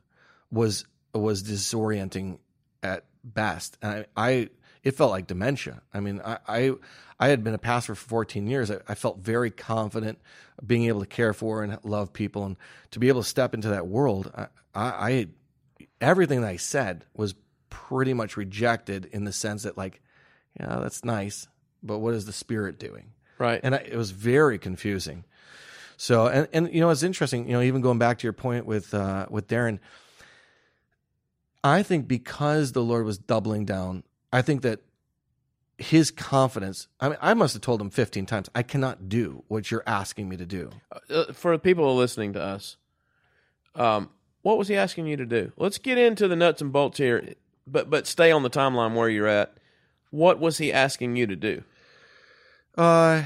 was 0.51 0.85
was 1.13 1.43
disorienting 1.43 2.39
at 2.81 3.03
best, 3.23 3.77
and 3.81 4.05
I, 4.15 4.29
I 4.29 4.49
it 4.85 4.91
felt 4.91 5.11
like 5.11 5.27
dementia. 5.27 5.81
I 5.93 5.99
mean, 5.99 6.21
I, 6.23 6.37
I 6.47 6.71
I 7.19 7.27
had 7.29 7.43
been 7.43 7.53
a 7.53 7.59
pastor 7.59 7.95
for 7.95 8.07
14 8.07 8.47
years. 8.47 8.69
I, 8.69 8.79
I 8.87 8.95
felt 8.95 9.19
very 9.19 9.51
confident 9.51 10.19
being 10.65 10.85
able 10.85 11.01
to 11.01 11.05
care 11.05 11.33
for 11.33 11.63
and 11.63 11.77
love 11.83 12.13
people, 12.13 12.45
and 12.45 12.55
to 12.91 12.99
be 12.99 13.09
able 13.09 13.23
to 13.23 13.27
step 13.27 13.53
into 13.53 13.69
that 13.69 13.87
world. 13.87 14.31
I, 14.35 14.47
I, 14.73 15.09
I 15.09 15.27
everything 15.99 16.41
that 16.41 16.47
I 16.49 16.57
said 16.57 17.03
was 17.15 17.35
pretty 17.69 18.13
much 18.13 18.37
rejected 18.37 19.05
in 19.11 19.25
the 19.25 19.33
sense 19.33 19.63
that, 19.63 19.77
like, 19.77 20.01
yeah, 20.59 20.79
that's 20.79 21.03
nice, 21.03 21.47
but 21.83 21.99
what 21.99 22.13
is 22.13 22.25
the 22.25 22.33
spirit 22.33 22.79
doing? 22.79 23.11
right. 23.37 23.59
and 23.63 23.75
I, 23.75 23.79
it 23.79 23.95
was 23.95 24.11
very 24.11 24.57
confusing. 24.57 25.25
So, 25.97 26.27
and 26.27 26.47
and 26.53 26.73
you 26.73 26.81
know, 26.81 26.89
it's 26.89 27.03
interesting. 27.03 27.47
You 27.47 27.53
know, 27.53 27.61
even 27.61 27.81
going 27.81 27.99
back 27.99 28.19
to 28.19 28.23
your 28.23 28.33
point 28.33 28.65
with 28.65 28.93
uh, 28.93 29.27
with 29.29 29.47
Darren, 29.47 29.79
I 31.63 31.83
think 31.83 32.07
because 32.07 32.73
the 32.73 32.83
Lord 32.83 33.05
was 33.05 33.17
doubling 33.17 33.65
down, 33.65 34.03
I 34.35 34.41
think 34.41 34.63
that 34.63 34.81
his 35.77 36.11
confidence. 36.11 36.89
I 36.99 37.07
mean, 37.07 37.17
I 37.21 37.33
must 37.33 37.53
have 37.53 37.61
told 37.61 37.79
him 37.79 37.89
fifteen 37.89 38.25
times, 38.25 38.49
I 38.53 38.63
cannot 38.63 39.07
do 39.07 39.43
what 39.47 39.71
you're 39.71 39.83
asking 39.87 40.27
me 40.27 40.35
to 40.35 40.45
do. 40.45 40.71
uh, 41.09 41.31
for 41.31 41.53
the 41.53 41.59
people 41.59 41.95
listening 41.95 42.33
to 42.33 42.41
us, 42.41 42.75
um, 43.75 44.09
what 44.41 44.57
was 44.57 44.67
he 44.67 44.75
asking 44.75 45.07
you 45.07 45.15
to 45.15 45.25
do? 45.25 45.53
Let's 45.55 45.77
get 45.77 45.97
into 45.97 46.27
the 46.27 46.35
nuts 46.35 46.61
and 46.61 46.73
bolts 46.73 46.97
here, 46.97 47.35
but 47.65 47.89
but 47.89 48.07
stay 48.07 48.31
on 48.31 48.43
the 48.43 48.49
timeline 48.49 48.93
where 48.93 49.09
you're 49.09 49.25
at. 49.27 49.55
What 50.11 50.39
was 50.39 50.57
he 50.57 50.71
asking 50.71 51.15
you 51.15 51.27
to 51.27 51.35
do? 51.37 51.63
Uh, 52.77 53.23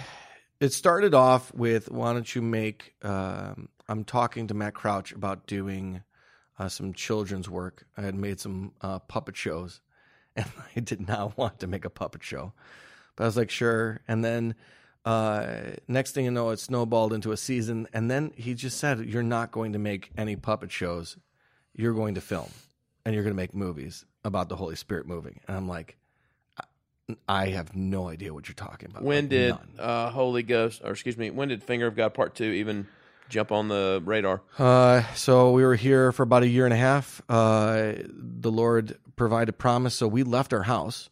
it 0.59 0.73
started 0.73 1.15
off 1.15 1.51
with 1.55 1.89
why 1.89 2.13
don't 2.13 2.35
you 2.35 2.43
make? 2.43 2.93
Um, 3.01 3.69
I'm 3.87 4.03
talking 4.03 4.45
to 4.45 4.53
Matt 4.53 4.75
Crouch 4.75 5.11
about 5.11 5.47
doing 5.47 6.03
uh, 6.59 6.69
some 6.69 6.93
children's 6.93 7.49
work. 7.49 7.87
I 7.97 8.01
had 8.01 8.13
made 8.13 8.39
some 8.39 8.73
uh, 8.81 8.99
puppet 8.99 9.35
shows, 9.35 9.81
and 10.35 10.45
I 10.75 10.79
did 10.79 11.07
not 11.07 11.37
want 11.37 11.59
to 11.59 11.67
make 11.67 11.85
a 11.85 11.89
puppet 11.89 12.23
show, 12.23 12.53
but 13.15 13.23
I 13.23 13.27
was 13.27 13.37
like, 13.37 13.49
sure. 13.49 14.01
And 14.07 14.23
then 14.23 14.55
uh, 15.05 15.47
next 15.87 16.11
thing 16.11 16.25
you 16.25 16.31
know, 16.31 16.49
it 16.49 16.59
snowballed 16.59 17.13
into 17.13 17.31
a 17.31 17.37
season. 17.37 17.87
And 17.93 18.11
then 18.11 18.31
he 18.35 18.53
just 18.53 18.77
said, 18.77 18.99
"You're 19.05 19.23
not 19.23 19.51
going 19.51 19.73
to 19.73 19.79
make 19.79 20.11
any 20.17 20.35
puppet 20.35 20.71
shows. 20.71 21.17
You're 21.73 21.93
going 21.93 22.15
to 22.15 22.21
film, 22.21 22.49
and 23.05 23.13
you're 23.15 23.23
going 23.23 23.33
to 23.33 23.41
make 23.41 23.55
movies 23.55 24.05
about 24.23 24.49
the 24.49 24.55
Holy 24.55 24.75
Spirit 24.75 25.07
moving." 25.07 25.39
And 25.47 25.57
I'm 25.57 25.67
like. 25.67 25.95
I 27.27 27.47
have 27.47 27.75
no 27.75 28.07
idea 28.07 28.31
what 28.35 28.47
you're 28.47 28.53
talking 28.53 28.87
about. 28.91 29.01
When 29.01 29.23
Like, 29.23 29.29
did 29.31 29.55
uh, 29.79 30.11
Holy 30.11 30.43
Ghost, 30.43 30.81
or 30.83 30.91
excuse 30.91 31.17
me, 31.17 31.31
when 31.31 31.47
did 31.47 31.63
Finger 31.63 31.87
of 31.87 31.95
God 31.95 32.13
Part 32.13 32.35
Two 32.35 32.43
even 32.43 32.85
jump 33.29 33.51
on 33.51 33.67
the 33.67 34.01
radar? 34.03 34.41
Uh, 34.57 35.03
so 35.15 35.51
we 35.51 35.63
were 35.63 35.75
here 35.75 36.11
for 36.11 36.23
about 36.23 36.43
a 36.43 36.47
year 36.47 36.65
and 36.65 36.73
a 36.73 36.77
half. 36.77 37.21
Uh, 37.29 37.93
the 38.07 38.51
Lord 38.51 38.97
provided 39.15 39.53
promise, 39.57 39.93
so 39.95 40.07
we 40.07 40.23
left 40.23 40.51
our 40.53 40.63
house, 40.63 41.09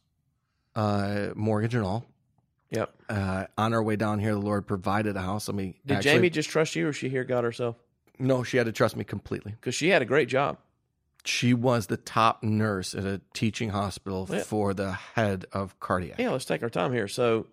uh, 0.75 1.27
mortgage 1.35 1.75
and 1.75 1.83
all. 1.85 2.05
Yep. 2.71 2.93
Uh, 3.09 3.45
on 3.57 3.73
our 3.73 3.81
way 3.81 3.95
down 3.95 4.19
here, 4.19 4.33
the 4.33 4.39
Lord 4.39 4.67
provided 4.67 5.15
a 5.15 5.21
house. 5.21 5.47
I 5.47 5.53
mean, 5.53 5.75
Did 5.85 5.97
actually- 5.97 6.11
Jamie 6.11 6.29
just 6.29 6.49
trust 6.49 6.75
you, 6.75 6.87
or 6.89 6.93
she 6.93 7.07
hear 7.09 7.23
God 7.23 7.43
herself? 7.45 7.77
No, 8.19 8.43
she 8.43 8.57
had 8.57 8.65
to 8.65 8.71
trust 8.73 8.97
me 8.97 9.03
completely. 9.03 9.51
Because 9.51 9.75
she 9.75 9.89
had 9.89 10.01
a 10.01 10.05
great 10.05 10.27
job. 10.27 10.57
She 11.23 11.53
was 11.53 11.87
the 11.87 11.97
top 11.97 12.41
nurse 12.41 12.95
at 12.95 13.03
a 13.05 13.21
teaching 13.33 13.69
hospital 13.69 14.27
Yeah. 14.29 14.39
for 14.39 14.73
the 14.73 14.93
head 14.93 15.45
of 15.53 15.79
cardiac. 15.79 16.19
Yeah, 16.19 16.31
let's 16.31 16.45
take 16.45 16.63
our 16.63 16.69
time 16.69 16.93
here. 16.93 17.07
So, 17.07 17.47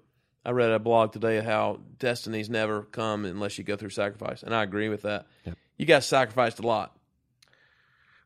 I 0.44 0.50
read 0.50 0.70
a 0.70 0.78
blog 0.78 1.12
today 1.12 1.38
of 1.38 1.44
how 1.44 1.80
destinies 1.98 2.50
never 2.50 2.82
come 2.82 3.24
unless 3.24 3.56
you 3.58 3.64
go 3.64 3.76
through 3.76 3.90
sacrifice, 3.90 4.42
and 4.42 4.54
I 4.54 4.62
agree 4.62 4.88
with 4.88 5.02
that. 5.02 5.26
You 5.78 5.86
guys 5.86 6.06
sacrificed 6.06 6.58
a 6.58 6.62
lot. 6.66 6.96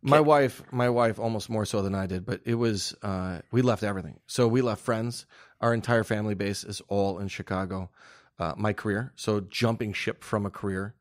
My 0.01 0.21
wife, 0.21 0.63
my 0.71 0.91
wife, 0.91 1.19
almost 1.19 1.51
more 1.51 1.67
so 1.67 1.83
than 1.83 1.95
I 1.95 2.07
did, 2.07 2.25
but 2.25 2.41
it 2.45 2.55
was 2.55 2.95
uh, 3.03 3.41
we 3.51 3.63
left 3.63 3.83
everything. 3.83 4.21
So 4.27 4.47
we 4.47 4.63
left 4.63 4.83
friends. 4.83 5.27
our 5.61 5.75
entire 5.75 6.05
family 6.05 6.35
base 6.35 6.65
is 6.65 6.81
all 6.89 7.19
in 7.19 7.29
Chicago. 7.29 7.91
Uh, 8.39 8.55
my 8.57 8.73
career, 8.73 9.13
so 9.17 9.41
jumping 9.41 9.93
ship 9.93 10.23
from 10.23 10.47
a 10.47 10.51
career. 10.51 10.95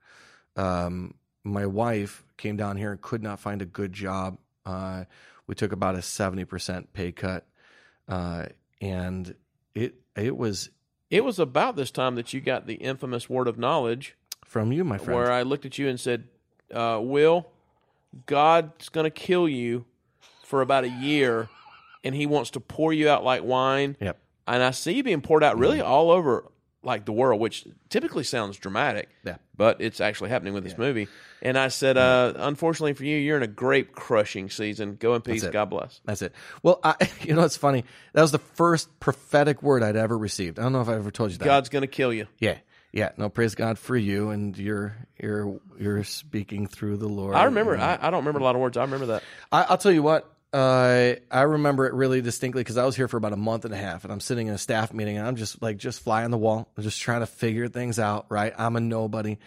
Um, 0.56 1.14
my 1.44 1.68
wife 1.68 2.24
came 2.36 2.58
down 2.58 2.78
here 2.78 2.92
and 2.92 3.00
could 3.00 3.22
not 3.22 3.40
find 3.40 3.62
a 3.62 3.66
good 3.66 3.94
job. 3.94 4.40
Uh, 4.66 5.04
we 5.46 5.54
took 5.54 5.72
about 5.72 5.94
a 5.94 6.02
seventy 6.02 6.46
percent 6.46 6.94
pay 6.94 7.12
cut, 7.12 7.46
uh, 8.08 8.48
and 8.82 9.36
it 9.76 9.96
it 10.16 10.36
was 10.36 10.72
It 11.10 11.24
was 11.24 11.40
about 11.40 11.76
this 11.76 11.92
time 11.92 12.16
that 12.16 12.34
you 12.34 12.42
got 12.42 12.68
the 12.68 12.76
infamous 12.76 13.30
word 13.30 13.48
of 13.48 13.58
knowledge 13.58 14.16
from 14.46 14.72
you, 14.72 14.84
my 14.84 14.98
friend. 14.98 15.16
where 15.16 15.32
I 15.32 15.44
looked 15.44 15.66
at 15.66 15.78
you 15.78 15.88
and 15.88 16.00
said, 16.00 16.26
uh, 16.74 17.00
Will, 17.02 17.48
God's 18.26 18.90
going 18.90 19.06
to 19.06 19.10
kill 19.12 19.48
you 19.48 19.86
for 20.44 20.62
about 20.62 20.84
a 20.84 20.90
year, 20.90 21.50
and 22.04 22.14
He 22.16 22.26
wants 22.26 22.50
to 22.52 22.60
pour 22.60 22.92
you 22.92 23.10
out 23.10 23.24
like 23.24 23.44
wine. 23.44 23.96
Yep. 24.00 24.20
And 24.48 24.64
I 24.64 24.72
see 24.72 24.94
you 24.94 25.04
being 25.04 25.22
poured 25.22 25.44
out 25.44 25.58
really 25.58 25.82
all 25.82 26.10
over 26.10 26.50
like 26.84 27.06
the 27.06 27.12
world, 27.12 27.42
which 27.42 27.66
typically 27.90 28.24
sounds 28.24 28.58
dramatic. 28.58 29.10
Yeah. 29.24 29.38
But 29.56 29.82
it's 29.82 30.00
actually 30.00 30.30
happening 30.30 30.54
with 30.54 30.64
this 30.64 30.78
movie. 30.78 31.08
And 31.42 31.58
I 31.58 31.68
said, 31.68 31.98
uh, 31.98 32.34
unfortunately 32.38 32.94
for 32.94 33.04
you, 33.04 33.18
you're 33.18 33.38
in 33.38 33.44
a 33.44 33.48
grape 33.48 33.94
crushing 33.94 34.50
season. 34.50 34.96
Go 34.96 35.16
in 35.16 35.22
peace. 35.22 35.46
God 35.46 35.70
bless. 35.70 36.00
That's 36.06 36.22
it. 36.22 36.34
Well, 36.64 36.80
I, 36.84 36.96
you 37.22 37.34
know, 37.34 37.44
it's 37.44 37.58
funny. 37.58 37.84
That 38.14 38.22
was 38.22 38.32
the 38.32 38.40
first 38.40 39.00
prophetic 39.00 39.62
word 39.62 39.84
I'd 39.84 39.96
ever 39.96 40.18
received. 40.18 40.60
I 40.60 40.64
don't 40.64 40.74
know 40.74 40.82
if 40.82 40.90
I 40.90 40.96
ever 40.96 41.12
told 41.12 41.32
you 41.32 41.38
that. 41.38 41.46
God's 41.46 41.70
going 41.70 41.82
to 41.82 41.88
kill 41.88 42.14
you. 42.14 42.28
Yeah, 42.40 42.58
yeah. 42.92 43.12
No, 43.18 43.30
praise 43.30 43.56
God 43.56 43.78
for 43.78 43.98
you, 43.98 44.30
and 44.30 44.58
you're 44.58 44.96
you're 45.22 45.60
you're 45.78 46.04
speaking 46.04 46.68
through 46.68 46.98
the 46.98 47.10
Lord. 47.10 47.36
I 47.36 47.46
remember. 47.46 47.78
I, 47.78 47.98
I 48.00 48.10
don't 48.10 48.20
remember 48.20 48.40
a 48.40 48.44
lot 48.44 48.56
of 48.56 48.62
words. 48.62 48.78
I 48.78 48.84
remember 48.84 49.08
that. 49.08 49.24
I, 49.52 49.64
I'll 49.64 49.78
tell 49.78 49.92
you 49.92 50.04
what. 50.04 50.32
Uh, 50.58 51.16
I 51.30 51.42
remember 51.44 51.86
it 51.86 51.94
really 51.94 52.20
distinctly 52.22 52.62
because 52.62 52.78
I 52.78 52.86
was 52.86 52.96
here 52.96 53.08
for 53.08 53.18
about 53.18 53.32
a 53.34 53.38
month 53.38 53.64
and 53.66 53.74
a 53.74 53.78
half, 53.78 54.04
and 54.04 54.12
I'm 54.12 54.20
sitting 54.20 54.48
in 54.48 54.56
a 54.56 54.58
staff 54.58 54.92
meeting, 54.92 55.18
and 55.20 55.28
I'm 55.28 55.36
just 55.36 55.62
like 55.62 55.78
just 55.78 56.02
fly 56.02 56.24
on 56.24 56.32
the 56.32 56.38
wall, 56.38 56.68
I'm 56.76 56.84
just 56.84 57.00
trying 57.00 57.20
to 57.20 57.28
figure 57.28 57.68
things 57.68 58.00
out. 58.00 58.26
Right, 58.30 58.54
I'm 58.58 58.76
a 58.76 58.80
nobody, 58.80 59.38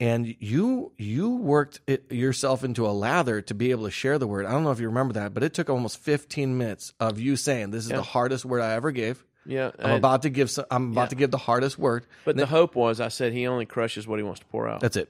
and 0.00 0.34
you 0.40 0.90
you 0.96 1.30
worked 1.36 1.80
it 1.86 2.10
yourself 2.10 2.64
into 2.64 2.88
a 2.88 2.90
lather 2.90 3.40
to 3.42 3.54
be 3.54 3.70
able 3.70 3.84
to 3.84 3.92
share 3.92 4.18
the 4.18 4.26
word. 4.26 4.46
I 4.46 4.50
don't 4.50 4.64
know 4.64 4.72
if 4.72 4.80
you 4.80 4.88
remember 4.88 5.14
that, 5.14 5.32
but 5.32 5.44
it 5.44 5.54
took 5.54 5.70
almost 5.70 5.98
15 6.00 6.58
minutes 6.58 6.92
of 6.98 7.20
you 7.20 7.36
saying, 7.36 7.70
"This 7.70 7.84
is 7.84 7.90
the 7.90 8.02
hardest 8.02 8.44
word 8.44 8.60
I 8.60 8.72
ever 8.72 8.90
gave." 8.90 9.24
Yeah. 9.46 9.70
I'm 9.78 9.90
and- 9.90 9.98
about 9.98 10.22
to 10.22 10.30
give. 10.30 10.50
Some, 10.50 10.66
I'm 10.72 10.90
about 10.90 11.02
Yeah. 11.02 11.06
to 11.10 11.14
give 11.14 11.30
the 11.30 11.38
hardest 11.38 11.78
word. 11.78 12.04
but 12.24 12.36
the 12.36 12.46
hope 12.46 12.74
was, 12.74 13.00
I 13.00 13.08
said, 13.08 13.32
He 13.32 13.46
only 13.46 13.64
crushes 13.64 14.06
what 14.08 14.18
He 14.18 14.22
wants 14.24 14.40
to 14.40 14.46
pour 14.46 14.68
out. 14.68 14.80
That's 14.80 14.96
it. 14.96 15.08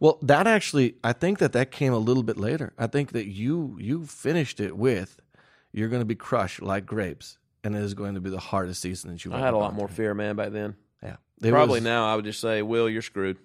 Well, 0.00 0.18
that 0.22 0.46
actually, 0.46 0.96
I 1.02 1.12
think 1.12 1.38
that 1.38 1.52
that 1.52 1.70
came 1.70 1.92
a 1.92 1.98
little 1.98 2.22
bit 2.22 2.36
later. 2.36 2.72
I 2.78 2.86
think 2.86 3.12
that 3.12 3.26
you 3.26 3.76
you 3.80 4.06
finished 4.06 4.60
it 4.60 4.76
with, 4.76 5.18
"You're 5.72 5.88
going 5.88 6.02
to 6.02 6.06
be 6.06 6.14
crushed 6.14 6.62
like 6.62 6.86
grapes, 6.86 7.38
and 7.62 7.74
it 7.74 7.82
is 7.82 7.94
going 7.94 8.14
to 8.14 8.20
be 8.20 8.30
the 8.30 8.38
hardest 8.38 8.80
season 8.82 9.10
that 9.10 9.24
you've 9.24 9.34
I 9.34 9.40
had 9.40 9.54
a 9.54 9.58
lot 9.58 9.74
more 9.74 9.88
through." 9.88 9.96
fear, 9.96 10.14
man, 10.14 10.36
back 10.36 10.52
then. 10.52 10.76
Yeah, 11.02 11.16
It 11.42 11.50
Probably 11.50 11.78
was- 11.80 11.84
now 11.84 12.06
I 12.10 12.16
would 12.16 12.24
just 12.24 12.40
say, 12.40 12.62
Will, 12.62 12.88
you're 12.88 13.02
screwed. 13.02 13.36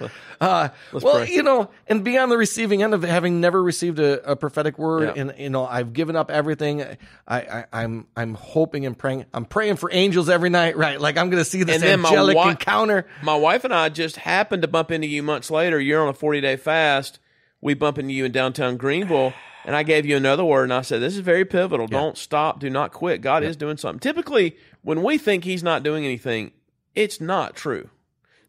Uh, 0.38 0.68
well, 0.92 1.24
pray. 1.24 1.30
you 1.30 1.42
know, 1.42 1.70
and 1.86 2.04
be 2.04 2.18
on 2.18 2.28
the 2.28 2.36
receiving 2.36 2.82
end 2.82 2.92
of 2.92 3.02
it, 3.02 3.08
having 3.08 3.40
never 3.40 3.62
received 3.62 3.98
a, 3.98 4.32
a 4.32 4.36
prophetic 4.36 4.78
word, 4.78 5.04
Yeah. 5.16 5.22
and 5.22 5.34
you 5.38 5.48
know, 5.48 5.64
I've 5.66 5.94
given 5.94 6.14
up 6.14 6.30
everything. 6.30 6.82
I, 6.82 6.96
I, 7.40 7.64
I'm, 7.72 8.06
I'm 8.14 8.34
hoping 8.34 8.84
and 8.84 8.98
praying. 8.98 9.24
I'm 9.32 9.46
praying 9.46 9.76
for 9.76 9.88
angels 9.90 10.28
every 10.28 10.50
night, 10.50 10.76
right? 10.76 11.00
Like 11.00 11.16
I'm 11.16 11.30
going 11.30 11.42
to 11.42 11.48
see 11.48 11.62
this 11.62 11.82
And 11.82 12.04
angelic 12.04 12.34
wi- 12.34 12.50
encounter. 12.50 13.06
My 13.22 13.34
wife 13.34 13.64
and 13.64 13.72
I 13.72 13.88
just 13.88 14.16
happened 14.16 14.60
to 14.60 14.68
bump 14.68 14.90
into 14.90 15.06
you 15.06 15.22
months 15.22 15.50
later. 15.50 15.80
You're 15.80 16.02
on 16.02 16.08
a 16.08 16.12
40 16.12 16.42
day 16.42 16.56
fast. 16.56 17.18
We 17.62 17.72
bump 17.72 17.98
into 17.98 18.12
you 18.12 18.26
in 18.26 18.32
downtown 18.32 18.76
Greenville, 18.76 19.32
and 19.64 19.74
I 19.74 19.82
gave 19.84 20.04
you 20.04 20.18
another 20.18 20.44
word, 20.44 20.64
and 20.64 20.74
I 20.74 20.82
said, 20.82 21.00
This 21.00 21.14
is 21.14 21.20
very 21.20 21.46
pivotal. 21.46 21.86
Don't 21.86 22.18
stop. 22.18 22.60
Do 22.60 22.68
not 22.68 22.92
quit. 22.92 23.22
God 23.22 23.42
is 23.42 23.56
doing 23.56 23.78
something. 23.78 24.00
Typically, 24.00 24.58
when 24.82 25.02
we 25.02 25.16
think 25.16 25.44
He's 25.44 25.62
not 25.62 25.82
doing 25.82 26.04
anything, 26.04 26.52
it's 26.94 27.22
not 27.22 27.56
true. 27.56 27.88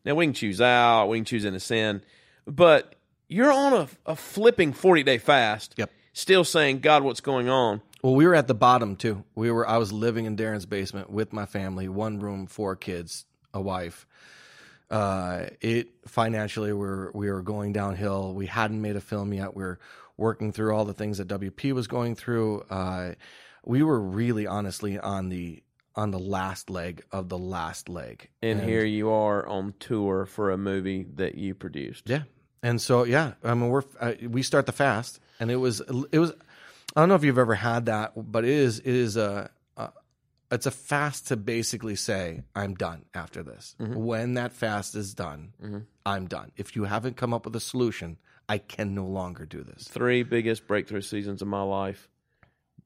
Now, 0.08 0.16
we 0.16 0.26
can 0.26 0.34
choose 0.34 0.62
out, 0.62 1.08
we 1.08 1.18
can 1.18 1.26
choose 1.26 1.44
into 1.44 1.60
sin, 1.60 2.02
but 2.46 2.96
you're 3.28 3.52
on 3.52 3.74
a, 3.74 3.88
a 4.06 4.16
flipping 4.16 4.72
40 4.72 5.04
day 5.04 5.18
fast, 5.18 5.76
Yep. 5.76 5.92
still 6.14 6.46
saying, 6.46 6.80
God, 6.80 7.04
what's 7.04 7.20
going 7.20 7.50
on? 7.50 7.82
Well, 8.02 8.16
we 8.16 8.26
were 8.26 8.34
at 8.34 8.48
the 8.48 8.54
bottom 8.54 8.96
too. 8.96 9.26
We 9.36 9.52
were. 9.52 9.68
I 9.68 9.78
was 9.78 9.92
living 9.92 10.24
in 10.24 10.38
Darren's 10.38 10.66
basement 10.66 11.10
with 11.10 11.34
my 11.34 11.46
family, 11.46 11.90
one 11.90 12.20
room, 12.20 12.48
four 12.48 12.78
kids, 12.78 13.26
a 13.54 13.60
wife. 13.60 14.08
Uh, 14.90 15.48
it 15.60 15.90
financially, 16.08 16.72
we 16.72 16.80
were 16.80 17.12
we 17.14 17.30
were 17.30 17.42
going 17.42 17.74
downhill. 17.74 18.34
We 18.34 18.46
hadn't 18.46 18.82
made 18.82 18.96
a 18.96 19.02
film 19.02 19.34
yet. 19.34 19.58
We 19.58 19.64
are 19.66 19.78
working 20.16 20.54
through 20.54 20.74
all 20.74 20.86
the 20.86 20.94
things 20.94 21.18
that 21.18 21.28
WP 21.28 21.74
was 21.74 21.88
going 21.88 22.16
through. 22.16 22.62
Uh, 22.70 23.16
we 23.66 23.84
were 23.84 24.00
really, 24.00 24.48
honestly, 24.48 24.98
on 24.98 25.28
the 25.28 25.62
on 25.98 26.12
the 26.12 26.20
last 26.20 26.70
leg 26.70 27.04
of 27.12 27.28
the 27.28 27.38
last 27.38 27.90
leg. 27.90 28.30
And 28.42 28.62
here 28.62 28.86
you 28.86 29.10
are 29.10 29.46
on 29.46 29.74
tour 29.80 30.26
for 30.26 30.52
a 30.52 30.58
movie 30.58 31.08
that 31.16 31.36
you 31.36 31.56
produced. 31.56 32.04
Yeah, 32.08 32.24
and 32.64 32.80
so 32.82 33.04
yeah, 33.04 33.34
I 33.44 33.54
mean 33.56 33.70
we're 33.70 33.84
uh, 34.00 34.14
we 34.30 34.44
start 34.44 34.66
the 34.68 34.72
fast, 34.72 35.20
and 35.40 35.52
it 35.52 35.58
was 35.58 35.82
it 36.12 36.20
was. 36.20 36.32
I 36.96 37.02
don't 37.02 37.10
know 37.10 37.16
if 37.16 37.24
you've 37.24 37.38
ever 37.38 37.56
had 37.56 37.88
that, 37.88 38.14
but 38.16 38.46
it 38.46 38.52
is 38.52 38.80
it 38.80 38.88
is 38.88 39.18
a, 39.18 39.50
a 39.76 39.90
it's 40.52 40.66
a 40.66 40.72
fast 40.72 41.28
to 41.28 41.36
basically 41.36 41.96
say 41.96 42.44
I'm 42.56 42.76
done 42.76 43.06
after 43.14 43.44
this. 43.44 43.76
When 43.80 44.36
that 44.36 44.54
fast 44.54 44.96
is 44.96 45.14
done, 45.14 45.84
I'm 46.06 46.28
done. 46.28 46.52
If 46.56 46.76
you 46.76 46.86
haven't 46.86 47.18
come 47.18 47.34
up 47.34 47.46
with 47.46 47.56
a 47.56 47.60
solution, 47.60 48.18
I 48.48 48.60
can 48.60 48.96
no 48.96 49.06
longer 49.06 49.46
do 49.46 49.64
this. 49.64 49.84
three 49.90 50.24
biggest 50.24 50.68
breakthrough 50.68 51.02
seasons 51.02 51.42
of 51.42 51.48
my 51.50 51.64
life 51.64 52.08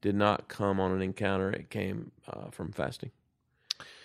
did 0.02 0.14
not 0.14 0.48
come 0.48 0.78
on 0.78 0.92
an 0.92 1.00
encounter. 1.00 1.50
It 1.50 1.70
came 1.70 2.10
uh, 2.28 2.50
from 2.50 2.72
fasting, 2.72 3.10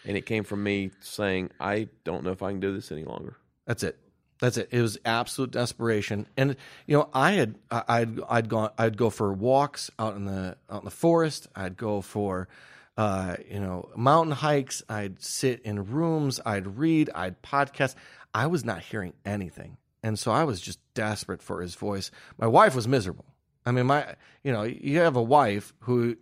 and 0.06 0.16
it 0.16 0.26
came 0.26 0.46
from 0.46 0.64
me 0.64 0.92
saying, 1.02 1.50
"I 1.60 1.90
don't 2.06 2.24
know 2.24 2.32
if 2.32 2.42
I 2.42 2.52
can 2.52 2.62
do 2.62 2.74
this 2.74 2.92
any 2.92 3.04
longer." 3.04 3.36
That's 3.66 3.84
it. 3.84 4.00
That's 4.40 4.58
it. 4.58 4.70
It 4.72 4.82
was 4.82 4.98
absolute 5.04 5.52
desperation, 5.52 6.28
and 6.38 6.56
you 6.86 6.98
know, 6.98 7.10
I 7.14 7.32
had 7.34 7.56
I'd 7.72 8.22
I'd 8.30 8.48
gone 8.48 8.70
I'd 8.78 8.96
go 8.96 9.10
for 9.10 9.34
walks 9.34 9.90
out 10.00 10.16
in 10.16 10.26
the 10.26 10.56
out 10.70 10.82
in 10.82 10.86
the 10.86 10.92
forest. 10.92 11.48
I'd 11.56 11.76
go 11.76 12.02
for 12.02 12.48
uh, 12.96 13.38
you 13.50 13.60
know 13.60 13.90
mountain 13.96 14.34
hikes. 14.34 14.84
I'd 14.88 15.22
sit 15.22 15.62
in 15.64 15.92
rooms. 15.92 16.40
I'd 16.46 16.78
read. 16.78 17.10
I'd 17.16 17.42
podcast. 17.42 17.96
I 18.34 18.46
was 18.46 18.64
not 18.64 18.82
hearing 18.84 19.14
anything, 19.26 19.78
and 20.04 20.20
so 20.20 20.32
I 20.32 20.44
was 20.44 20.62
just 20.62 20.80
desperate 20.94 21.42
for 21.42 21.62
his 21.62 21.74
voice. 21.74 22.12
My 22.38 22.48
wife 22.48 22.76
was 22.76 22.88
miserable. 22.88 23.26
I 23.68 23.72
mean, 23.72 23.86
my 23.86 24.16
you 24.44 24.54
know, 24.54 24.64
you 24.64 25.00
have 25.00 25.18
a 25.18 25.22
wife 25.22 25.74
who 25.80 26.16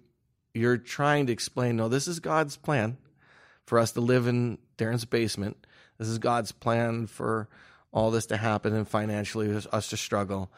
you're 0.56 0.78
trying 0.78 1.28
to 1.28 1.34
explain. 1.34 1.76
No, 1.76 1.88
this 1.88 2.08
is 2.08 2.20
God's 2.20 2.58
plan 2.58 2.98
for 3.66 3.78
us 3.78 3.92
to 3.92 4.02
live 4.02 4.26
in 4.26 4.58
Darren's 4.80 5.06
basement. 5.06 5.68
This 6.00 6.08
is 6.08 6.18
God's 6.18 6.52
plan 6.52 7.06
for 7.06 7.48
all 7.94 8.10
this 8.10 8.26
to 8.28 8.38
happen 8.38 8.74
and 8.74 8.88
financially 8.88 9.56
us 9.72 9.90
to 9.90 9.98
struggle. 9.98 10.50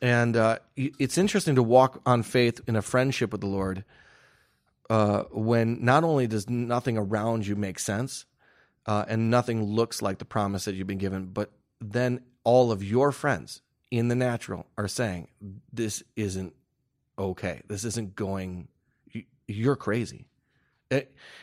And 0.00 0.38
uh, 0.38 0.60
it's 0.74 1.18
interesting 1.18 1.56
to 1.56 1.62
walk 1.62 2.00
on 2.06 2.22
faith 2.22 2.62
in 2.66 2.76
a 2.76 2.82
friendship 2.82 3.30
with 3.30 3.42
the 3.42 3.46
Lord 3.46 3.84
uh, 4.88 5.24
when 5.30 5.84
not 5.84 6.02
only 6.02 6.26
does 6.26 6.48
nothing 6.48 6.96
around 6.96 7.46
you 7.46 7.56
make 7.56 7.78
sense 7.78 8.24
uh, 8.86 9.04
and 9.06 9.30
nothing 9.30 9.62
looks 9.62 10.00
like 10.00 10.16
the 10.16 10.24
promise 10.24 10.64
that 10.64 10.74
you've 10.74 10.86
been 10.86 10.96
given, 10.96 11.26
but 11.26 11.50
then 11.78 12.22
all 12.42 12.72
of 12.72 12.82
your 12.82 13.12
friends 13.12 13.60
in 13.90 14.08
the 14.08 14.14
natural 14.14 14.66
are 14.78 14.88
saying, 14.88 15.28
This 15.72 16.02
isn't 16.16 16.54
okay. 17.18 17.62
This 17.68 17.84
isn't 17.84 18.14
going, 18.16 18.68
you- 19.12 19.24
you're 19.46 19.76
crazy. 19.76 20.26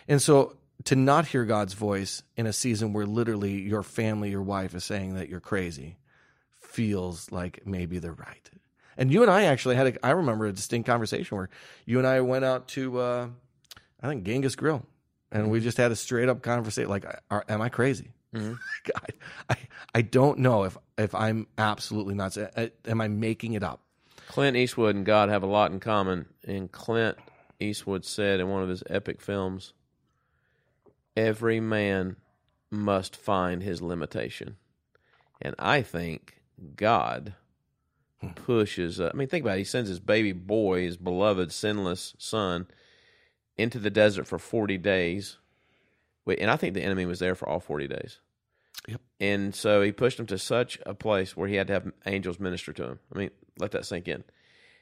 And 0.08 0.22
so 0.22 0.56
to 0.86 0.96
not 0.96 1.26
hear 1.28 1.46
God's 1.46 1.74
voice 1.74 2.22
in 2.36 2.46
a 2.48 2.54
season 2.54 2.94
where 2.94 3.06
literally 3.06 3.62
your 3.62 3.84
family, 3.84 4.30
your 4.30 4.42
wife 4.42 4.76
is 4.76 4.84
saying 4.84 5.16
that 5.16 5.30
you're 5.30 5.40
crazy 5.40 5.98
feels 6.60 7.32
like 7.32 7.66
maybe 7.66 8.00
they're 8.00 8.12
right. 8.14 8.50
And 8.98 9.12
you 9.12 9.22
and 9.22 9.32
I 9.32 9.44
actually 9.44 9.76
had 9.76 9.88
a, 9.88 10.06
I 10.06 10.12
remember 10.12 10.46
a 10.46 10.52
distinct 10.54 10.88
conversation 10.88 11.38
where 11.38 11.50
you 11.86 11.98
and 11.98 12.08
I 12.08 12.22
went 12.22 12.46
out 12.46 12.68
to, 12.70 13.00
uh, 13.00 13.28
I 14.02 14.08
think 14.08 14.24
Genghis 14.24 14.56
Grill 14.56 14.86
and 15.32 15.50
we 15.50 15.60
just 15.60 15.78
had 15.78 15.92
a 15.92 15.96
straight 15.96 16.30
up 16.30 16.42
conversation. 16.42 16.90
Like, 16.90 17.06
are, 17.30 17.44
am 17.48 17.62
I 17.62 17.70
crazy? 17.70 18.12
God, 18.34 19.14
I, 19.50 19.56
I 19.96 20.02
don't 20.02 20.40
know 20.40 20.64
if, 20.64 20.78
if 20.98 21.16
I'm 21.16 21.48
absolutely 21.58 22.16
nuts. 22.16 22.38
Uh, 22.38 22.68
Am 22.86 23.02
I 23.02 23.08
making 23.08 23.54
it 23.54 23.64
up? 23.64 23.82
Clint 24.28 24.58
Eastwood 24.58 24.96
and 24.96 25.06
God 25.06 25.30
have 25.30 25.44
a 25.44 25.48
lot 25.48 25.72
in 25.72 25.80
common, 25.80 26.28
and 26.46 26.72
Clint 26.72 27.18
Eastwood 27.60 28.06
said 28.06 28.40
in 28.40 28.50
one 28.50 28.62
of 28.62 28.70
his 28.70 28.84
epic 28.90 29.22
films, 29.22 29.74
"Every 31.16 31.60
man 31.60 32.18
must 32.70 33.16
find 33.16 33.64
his 33.64 33.82
limitation," 33.82 34.58
and 35.42 35.56
I 35.58 35.82
think 35.82 36.42
God 36.76 37.34
pushes. 38.36 39.00
Uh, 39.00 39.12
I 39.14 39.18
mean, 39.18 39.28
think 39.28 39.46
about 39.46 39.56
it. 39.56 39.60
He 39.60 39.64
sends 39.64 39.90
his 39.90 40.00
baby 40.02 40.34
boy, 40.34 40.82
his 40.82 40.98
beloved, 40.98 41.52
sinless 41.52 42.14
son, 42.18 42.68
into 43.58 43.80
the 43.80 43.90
desert 43.90 44.28
for 44.28 44.38
forty 44.38 44.78
days. 44.78 45.38
Wait, 46.28 46.40
and 46.40 46.52
I 46.52 46.58
think 46.58 46.74
the 46.74 46.84
enemy 46.84 47.06
was 47.06 47.20
there 47.20 47.36
for 47.36 47.48
all 47.48 47.62
forty 47.62 47.88
days. 47.88 48.20
Yep. 48.88 49.02
And 49.22 49.56
so 49.56 49.82
he 49.82 49.94
pushed 49.94 50.20
him 50.20 50.28
to 50.28 50.38
such 50.38 50.78
a 50.86 50.94
place 50.94 51.38
where 51.38 51.48
he 51.48 51.56
had 51.56 51.68
to 51.68 51.74
have 51.74 51.92
angels 52.06 52.38
minister 52.40 52.74
to 52.74 52.84
him. 52.84 53.00
I 53.16 53.18
mean, 53.18 53.30
let 53.58 53.72
that 53.72 53.86
sink 53.86 54.10
in. 54.10 54.26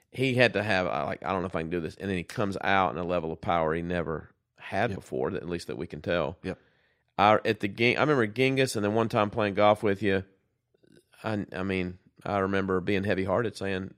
He 0.09 0.33
had 0.33 0.53
to 0.53 0.63
have 0.63 0.87
uh, 0.87 1.05
like 1.05 1.23
I 1.23 1.31
don't 1.31 1.41
know 1.41 1.47
if 1.47 1.55
I 1.55 1.61
can 1.61 1.69
do 1.69 1.79
this, 1.79 1.95
and 1.99 2.09
then 2.09 2.17
he 2.17 2.23
comes 2.23 2.57
out 2.61 2.93
in 2.93 2.97
a 2.97 3.03
level 3.03 3.31
of 3.31 3.41
power 3.41 3.75
he 3.75 3.83
never 3.83 4.31
had 4.57 4.95
before, 4.95 5.27
at 5.35 5.47
least 5.47 5.67
that 5.67 5.77
we 5.77 5.85
can 5.85 6.01
tell. 6.01 6.37
Yep. 6.41 6.57
I, 7.19 7.39
at 7.45 7.59
the 7.59 7.67
game, 7.67 7.97
I 7.97 8.01
remember 8.01 8.25
Genghis, 8.25 8.75
and 8.75 8.83
then 8.83 8.95
one 8.95 9.07
time 9.07 9.29
playing 9.29 9.53
golf 9.53 9.83
with 9.83 10.01
you. 10.01 10.23
I, 11.23 11.45
I 11.55 11.61
mean, 11.61 11.99
I 12.25 12.39
remember 12.39 12.81
being 12.81 13.03
heavy 13.03 13.23
hearted, 13.23 13.55
saying, 13.55 13.93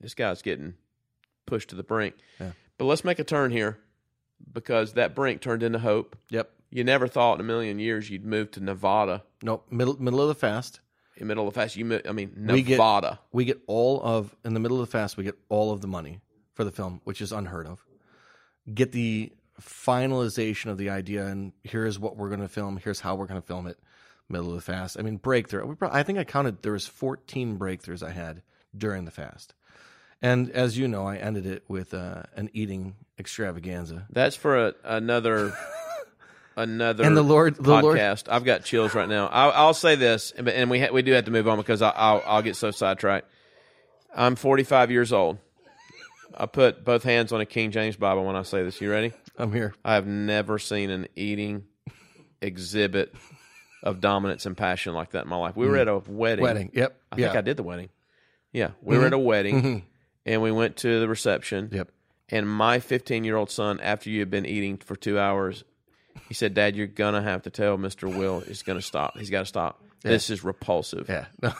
"This 0.00 0.14
guy's 0.14 0.40
getting 0.40 0.74
pushed 1.44 1.68
to 1.70 1.76
the 1.76 1.82
brink." 1.82 2.14
Yeah. 2.40 2.52
But 2.78 2.86
let's 2.86 3.04
make 3.04 3.18
a 3.18 3.24
turn 3.24 3.50
here, 3.50 3.78
because 4.50 4.94
that 4.94 5.14
brink 5.14 5.42
turned 5.42 5.62
into 5.62 5.78
hope. 5.78 6.16
Yep. 6.30 6.50
You 6.70 6.84
never 6.84 7.08
thought 7.08 7.34
in 7.34 7.40
a 7.40 7.44
million 7.44 7.78
years 7.78 8.08
you'd 8.10 8.24
move 8.24 8.50
to 8.52 8.60
Nevada 8.60 9.22
Nope. 9.42 9.66
Middle 9.70 10.00
middle 10.00 10.20
of 10.20 10.28
the 10.28 10.34
fast. 10.34 10.80
in 11.16 11.26
middle 11.26 11.46
of 11.48 11.54
the 11.54 11.60
fast. 11.60 11.76
You, 11.76 11.84
mo- 11.84 12.00
I 12.08 12.12
mean, 12.12 12.32
We 12.48 12.62
get- 12.62 12.72
Nevada. 12.76 13.18
We 13.32 13.44
get 13.44 13.60
all 13.66 14.00
of 14.02 14.34
in 14.44 14.54
the 14.54 14.60
middle 14.60 14.80
of 14.80 14.86
the 14.88 14.90
fast. 14.92 15.16
We 15.16 15.24
get 15.24 15.38
all 15.48 15.72
of 15.72 15.80
the 15.80 15.88
money 15.88 16.20
for 16.54 16.64
the 16.64 16.70
film, 16.70 17.00
which 17.04 17.20
is 17.20 17.32
unheard 17.32 17.66
of. 17.66 17.84
Get 18.72 18.92
the 18.92 19.32
finalization 19.60 20.70
of 20.70 20.78
the 20.78 20.90
idea, 20.90 21.26
and 21.26 21.52
here's 21.64 21.98
what 21.98 22.16
we're 22.16 22.28
going 22.28 22.40
to 22.40 22.48
film. 22.48 22.76
Here's 22.76 23.00
how 23.00 23.14
we're 23.14 23.26
going 23.26 23.40
to 23.40 23.46
film 23.46 23.66
it. 23.66 23.78
Middle 24.28 24.50
of 24.50 24.54
the 24.54 24.60
fast. 24.60 24.96
I 24.98 25.02
mean, 25.02 25.16
breakthrough. 25.16 25.74
I 25.82 26.02
think 26.04 26.18
I 26.18 26.24
counted. 26.24 26.62
There 26.62 26.72
was 26.72 26.86
14 26.86 27.58
breakthroughs 27.58 28.02
I 28.02 28.10
had 28.12 28.42
during 28.76 29.04
the 29.04 29.10
fast, 29.10 29.54
and 30.22 30.50
as 30.52 30.78
you 30.78 30.86
know, 30.86 31.04
I 31.06 31.16
ended 31.16 31.46
it 31.46 31.64
with 31.66 31.92
uh, 31.94 32.22
an 32.36 32.48
eating 32.52 32.94
extravaganza. 33.18 34.06
That's 34.10 34.36
for 34.36 34.68
a, 34.68 34.74
another 34.84 35.52
another 36.56 37.04
And 37.04 37.16
the 37.16 37.22
Lord- 37.22 37.56
the 37.56 37.80
Lord- 37.80 37.98
I've 37.98 38.44
got 38.44 38.64
chills 38.64 38.94
right 38.94 39.08
now. 39.08 39.28
I'll, 39.28 39.52
I'll 39.52 39.74
say 39.74 39.94
this, 39.94 40.32
and 40.36 40.48
and 40.48 40.70
we 40.70 40.80
ha- 40.80 40.92
we 40.92 41.02
do 41.02 41.12
have 41.12 41.24
to 41.24 41.30
move 41.30 41.48
on 41.48 41.56
because 41.56 41.82
I, 41.82 41.90
I'll 41.90 42.22
I'll 42.26 42.42
get 42.42 42.56
so 42.56 42.70
sidetracked. 42.70 43.30
I'm 44.14 44.36
45 44.36 44.90
years 44.90 45.12
old. 45.12 45.38
I 46.36 46.46
put 46.46 46.84
both 46.84 47.02
hands 47.02 47.32
on 47.32 47.40
a 47.40 47.46
King 47.46 47.70
James 47.70 47.96
Bible 47.96 48.24
when 48.24 48.36
I 48.36 48.42
say 48.42 48.62
this. 48.62 48.80
You 48.80 48.90
ready? 48.90 49.12
I'm 49.36 49.52
here. 49.52 49.74
I 49.84 49.94
have 49.94 50.06
never 50.06 50.58
seen 50.58 50.90
an 50.90 51.08
eating 51.16 51.64
exhibit 52.40 53.14
of 53.82 54.00
dominance 54.00 54.46
and 54.46 54.56
passion 54.56 54.94
like 54.94 55.10
that 55.10 55.24
in 55.24 55.28
my 55.28 55.36
life. 55.36 55.56
We 55.56 55.66
were 55.66 55.76
mm. 55.76 55.80
at 55.80 55.88
a 55.88 55.98
wedding. 55.98 56.42
Wedding. 56.42 56.70
Yep. 56.74 57.00
I 57.12 57.16
yeah. 57.16 57.26
think 57.26 57.38
I 57.38 57.40
did 57.40 57.56
the 57.56 57.62
wedding. 57.62 57.88
Yeah, 58.52 58.70
we 58.82 58.96
were 58.96 59.02
mm-hmm. 59.02 59.06
at 59.06 59.12
a 59.12 59.18
wedding, 59.18 59.62
mm-hmm. 59.62 59.78
and 60.26 60.42
we 60.42 60.50
went 60.50 60.76
to 60.78 61.00
the 61.00 61.08
reception. 61.08 61.70
Yep. 61.72 61.90
And 62.28 62.48
my 62.48 62.80
15 62.80 63.24
year 63.24 63.36
old 63.36 63.50
son, 63.50 63.80
after 63.80 64.10
you 64.10 64.20
had 64.20 64.30
been 64.30 64.46
eating 64.46 64.78
for 64.78 64.96
two 64.96 65.18
hours, 65.18 65.64
he 66.28 66.34
said, 66.34 66.54
"Dad, 66.54 66.76
you're 66.76 66.86
gonna 66.86 67.22
have 67.22 67.42
to 67.42 67.50
tell 67.50 67.76
Mister 67.76 68.08
Will 68.08 68.40
he's 68.40 68.62
gonna 68.62 68.82
stop. 68.82 69.16
He's 69.18 69.30
got 69.30 69.40
to 69.40 69.46
stop. 69.46 69.82
This 70.02 70.30
is 70.30 70.44
repulsive." 70.44 71.08
Yeah. 71.08 71.26
No. 71.42 71.52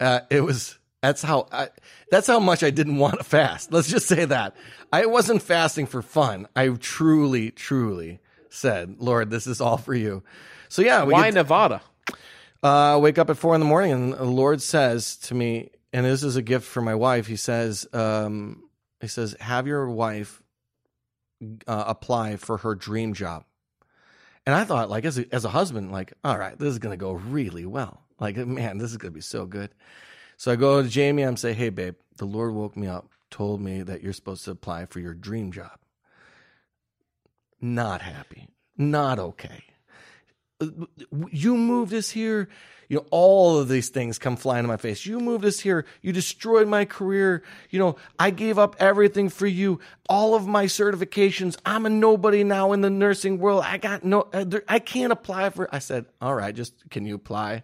Uh, 0.00 0.20
it 0.30 0.40
was. 0.40 0.76
That's 1.02 1.22
how. 1.22 1.46
I, 1.52 1.68
that's 2.10 2.26
how 2.26 2.40
much 2.40 2.62
I 2.64 2.70
didn't 2.70 2.96
want 2.96 3.18
to 3.18 3.24
fast. 3.24 3.72
Let's 3.72 3.88
just 3.88 4.06
say 4.08 4.24
that 4.24 4.56
I 4.92 5.06
wasn't 5.06 5.40
fasting 5.42 5.86
for 5.86 6.02
fun. 6.02 6.48
I 6.56 6.68
truly, 6.68 7.50
truly 7.52 8.20
said, 8.48 8.96
"Lord, 8.98 9.30
this 9.30 9.46
is 9.46 9.60
all 9.60 9.76
for 9.76 9.94
you." 9.94 10.22
So 10.68 10.82
yeah, 10.82 11.04
we 11.04 11.12
Why 11.12 11.26
get, 11.26 11.34
Nevada? 11.34 11.80
uh, 12.62 12.98
wake 13.00 13.18
up 13.18 13.30
at 13.30 13.36
four 13.36 13.54
in 13.54 13.60
the 13.60 13.66
morning, 13.66 13.92
and 13.92 14.12
the 14.14 14.24
Lord 14.24 14.60
says 14.62 15.16
to 15.18 15.34
me, 15.34 15.70
and 15.92 16.04
this 16.04 16.22
is 16.24 16.36
a 16.36 16.42
gift 16.42 16.66
for 16.66 16.80
my 16.82 16.94
wife. 16.96 17.26
He 17.28 17.36
says, 17.36 17.86
um, 17.92 18.64
"He 19.00 19.06
says, 19.06 19.36
have 19.38 19.66
your 19.68 19.88
wife 19.88 20.42
uh, 21.68 21.84
apply 21.86 22.36
for 22.36 22.56
her 22.58 22.74
dream 22.74 23.14
job." 23.14 23.44
And 24.46 24.54
I 24.54 24.64
thought, 24.64 24.90
like, 24.90 25.04
as 25.04 25.18
a, 25.18 25.32
as 25.34 25.44
a 25.44 25.50
husband, 25.50 25.90
like, 25.90 26.12
all 26.22 26.38
right, 26.38 26.58
this 26.58 26.68
is 26.68 26.78
going 26.78 26.92
to 26.92 27.02
go 27.02 27.12
really 27.12 27.64
well. 27.64 28.02
Like, 28.20 28.36
man, 28.36 28.78
this 28.78 28.90
is 28.90 28.96
going 28.96 29.12
to 29.12 29.14
be 29.14 29.22
so 29.22 29.46
good. 29.46 29.70
So 30.36 30.52
I 30.52 30.56
go 30.56 30.82
to 30.82 30.88
Jamie 30.88 31.22
and 31.22 31.38
say, 31.38 31.52
hey, 31.52 31.70
babe, 31.70 31.94
the 32.16 32.26
Lord 32.26 32.52
woke 32.54 32.76
me 32.76 32.86
up, 32.86 33.08
told 33.30 33.60
me 33.60 33.82
that 33.82 34.02
you're 34.02 34.12
supposed 34.12 34.44
to 34.44 34.50
apply 34.50 34.86
for 34.86 35.00
your 35.00 35.14
dream 35.14 35.52
job. 35.52 35.78
Not 37.60 38.02
happy. 38.02 38.48
Not 38.76 39.18
okay. 39.18 39.64
You 40.60 41.56
moved 41.56 41.92
us 41.92 42.10
here. 42.10 42.48
You 42.88 42.98
know, 42.98 43.06
all 43.10 43.58
of 43.58 43.68
these 43.68 43.88
things 43.88 44.18
come 44.18 44.36
flying 44.36 44.64
in 44.64 44.68
my 44.68 44.76
face. 44.76 45.06
You 45.06 45.18
moved 45.18 45.44
us 45.44 45.58
here. 45.58 45.86
You 46.02 46.12
destroyed 46.12 46.68
my 46.68 46.84
career. 46.84 47.42
You 47.70 47.78
know, 47.78 47.96
I 48.18 48.30
gave 48.30 48.58
up 48.58 48.76
everything 48.78 49.30
for 49.30 49.46
you. 49.46 49.80
All 50.08 50.34
of 50.34 50.46
my 50.46 50.66
certifications. 50.66 51.56
I'm 51.64 51.86
a 51.86 51.90
nobody 51.90 52.44
now 52.44 52.72
in 52.72 52.82
the 52.82 52.90
nursing 52.90 53.38
world. 53.38 53.64
I 53.66 53.78
got 53.78 54.04
no, 54.04 54.28
uh, 54.32 54.44
I 54.68 54.78
can't 54.78 55.12
apply 55.12 55.50
for. 55.50 55.74
I 55.74 55.78
said, 55.78 56.06
all 56.20 56.34
right, 56.34 56.54
just 56.54 56.74
can 56.90 57.06
you 57.06 57.14
apply? 57.14 57.62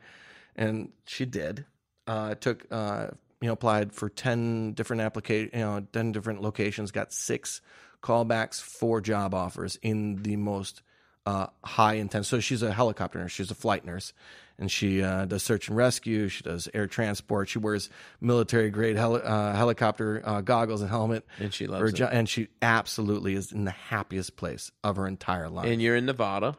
And 0.56 0.90
she 1.04 1.26
did. 1.26 1.66
Uh, 2.06 2.34
took, 2.34 2.66
uh, 2.70 3.08
you 3.40 3.46
know, 3.46 3.52
applied 3.52 3.92
for 3.92 4.08
10 4.08 4.72
different 4.72 5.02
application, 5.02 5.50
you 5.52 5.60
know, 5.60 5.86
10 5.92 6.12
different 6.12 6.42
locations, 6.42 6.90
got 6.90 7.12
six 7.12 7.60
callbacks, 8.02 8.60
four 8.60 9.00
job 9.00 9.34
offers 9.34 9.78
in 9.82 10.22
the 10.22 10.36
most 10.36 10.82
uh, 11.30 11.46
high 11.64 11.94
intense. 11.94 12.28
So 12.28 12.40
she's 12.40 12.62
a 12.62 12.72
helicopter 12.72 13.18
nurse. 13.18 13.32
She's 13.32 13.50
a 13.50 13.54
flight 13.54 13.84
nurse, 13.84 14.12
and 14.58 14.70
she 14.70 15.02
uh, 15.02 15.24
does 15.26 15.42
search 15.42 15.68
and 15.68 15.76
rescue. 15.76 16.28
She 16.28 16.42
does 16.42 16.68
air 16.74 16.86
transport. 16.86 17.48
She 17.48 17.58
wears 17.58 17.88
military 18.20 18.70
grade 18.70 18.96
heli- 18.96 19.22
uh, 19.22 19.54
helicopter 19.54 20.22
uh, 20.24 20.40
goggles 20.40 20.80
and 20.80 20.90
helmet. 20.90 21.24
And 21.38 21.52
she 21.54 21.66
loves 21.66 21.92
jo- 21.92 22.06
it. 22.06 22.12
And 22.12 22.28
she 22.28 22.48
absolutely 22.62 23.34
is 23.34 23.52
in 23.52 23.64
the 23.64 23.70
happiest 23.70 24.36
place 24.36 24.70
of 24.82 24.96
her 24.96 25.06
entire 25.06 25.48
life. 25.48 25.66
And 25.66 25.80
you're 25.80 25.96
in 25.96 26.06
Nevada. 26.06 26.56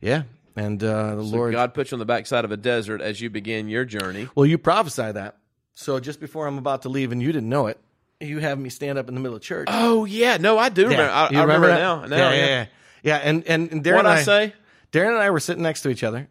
yeah, 0.00 0.22
and 0.56 0.82
uh, 0.82 1.16
the 1.16 1.24
So 1.24 1.36
Lord. 1.36 1.52
God 1.52 1.74
put 1.74 1.90
you 1.90 1.96
on 1.96 1.98
the 1.98 2.06
backside 2.06 2.44
of 2.44 2.52
a 2.52 2.56
desert 2.56 3.00
as 3.02 3.20
you 3.20 3.28
begin 3.30 3.68
your 3.68 3.84
journey. 3.84 4.28
Well, 4.34 4.46
you 4.46 4.58
prophesy 4.58 5.12
that. 5.12 5.36
So 5.74 6.00
just 6.00 6.20
before 6.20 6.46
I'm 6.46 6.56
about 6.58 6.82
to 6.82 6.88
leave, 6.88 7.12
and 7.12 7.20
you 7.20 7.30
didn't 7.32 7.50
know 7.50 7.66
it, 7.66 7.78
you 8.18 8.38
have 8.38 8.58
me 8.58 8.70
stand 8.70 8.96
up 8.98 9.08
in 9.08 9.14
the 9.14 9.20
middle 9.20 9.36
of 9.36 9.42
church. 9.42 9.68
Oh 9.70 10.06
yeah, 10.06 10.38
no, 10.38 10.56
I 10.56 10.70
do 10.70 10.84
remember. 10.84 11.12
I, 11.12 11.26
I 11.26 11.42
remember, 11.42 11.66
that? 11.66 11.78
now. 11.78 12.06
now 12.06 12.16
yeah, 12.16 12.32
yeah. 12.32 12.46
yeah, 12.46 12.66
yeah. 13.02 13.16
Yeah, 13.16 13.28
and 13.28 13.44
and, 13.46 13.84
Darren 13.84 13.96
What 13.96 14.06
and 14.06 14.08
I 14.08 14.22
say? 14.22 14.54
Darren 14.92 15.08
and 15.14 15.18
I 15.18 15.30
were 15.30 15.40
sitting 15.40 15.62
next 15.62 15.82
to 15.82 15.88
each 15.90 16.02
other. 16.04 16.28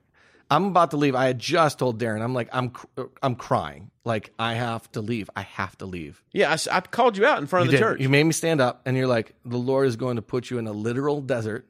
I'm 0.50 0.66
about 0.66 0.92
to 0.92 0.98
leave. 0.98 1.16
I 1.16 1.26
had 1.26 1.40
just 1.40 1.80
told 1.80 2.00
Darren, 2.00 2.22
I'm 2.22 2.34
like, 2.36 2.50
I'm 2.54 2.70
cr- 2.70 3.02
I'm 3.24 3.36
crying. 3.36 3.90
Like 4.04 4.32
I 4.38 4.54
have 4.54 4.92
to 4.92 5.02
leave. 5.02 5.28
I 5.36 5.42
have 5.42 5.76
to 5.80 5.86
leave. 5.88 6.22
Yeah, 6.34 6.56
I 6.72 6.82
called 6.82 7.18
you 7.18 7.26
out 7.26 7.40
in 7.40 7.48
front 7.48 7.66
You 7.66 7.70
of 7.70 7.72
the 7.72 7.78
did. 7.78 7.84
church. 7.84 8.02
You 8.02 8.10
made 8.10 8.24
me 8.26 8.32
stand 8.32 8.62
up, 8.62 8.82
and 8.86 8.96
you're 8.96 9.08
like, 9.08 9.34
the 9.44 9.58
Lord 9.58 9.88
is 9.88 9.96
going 9.96 10.18
to 10.18 10.22
put 10.22 10.50
you 10.52 10.60
in 10.60 10.68
a 10.68 10.72
literal 10.72 11.22
desert, 11.22 11.66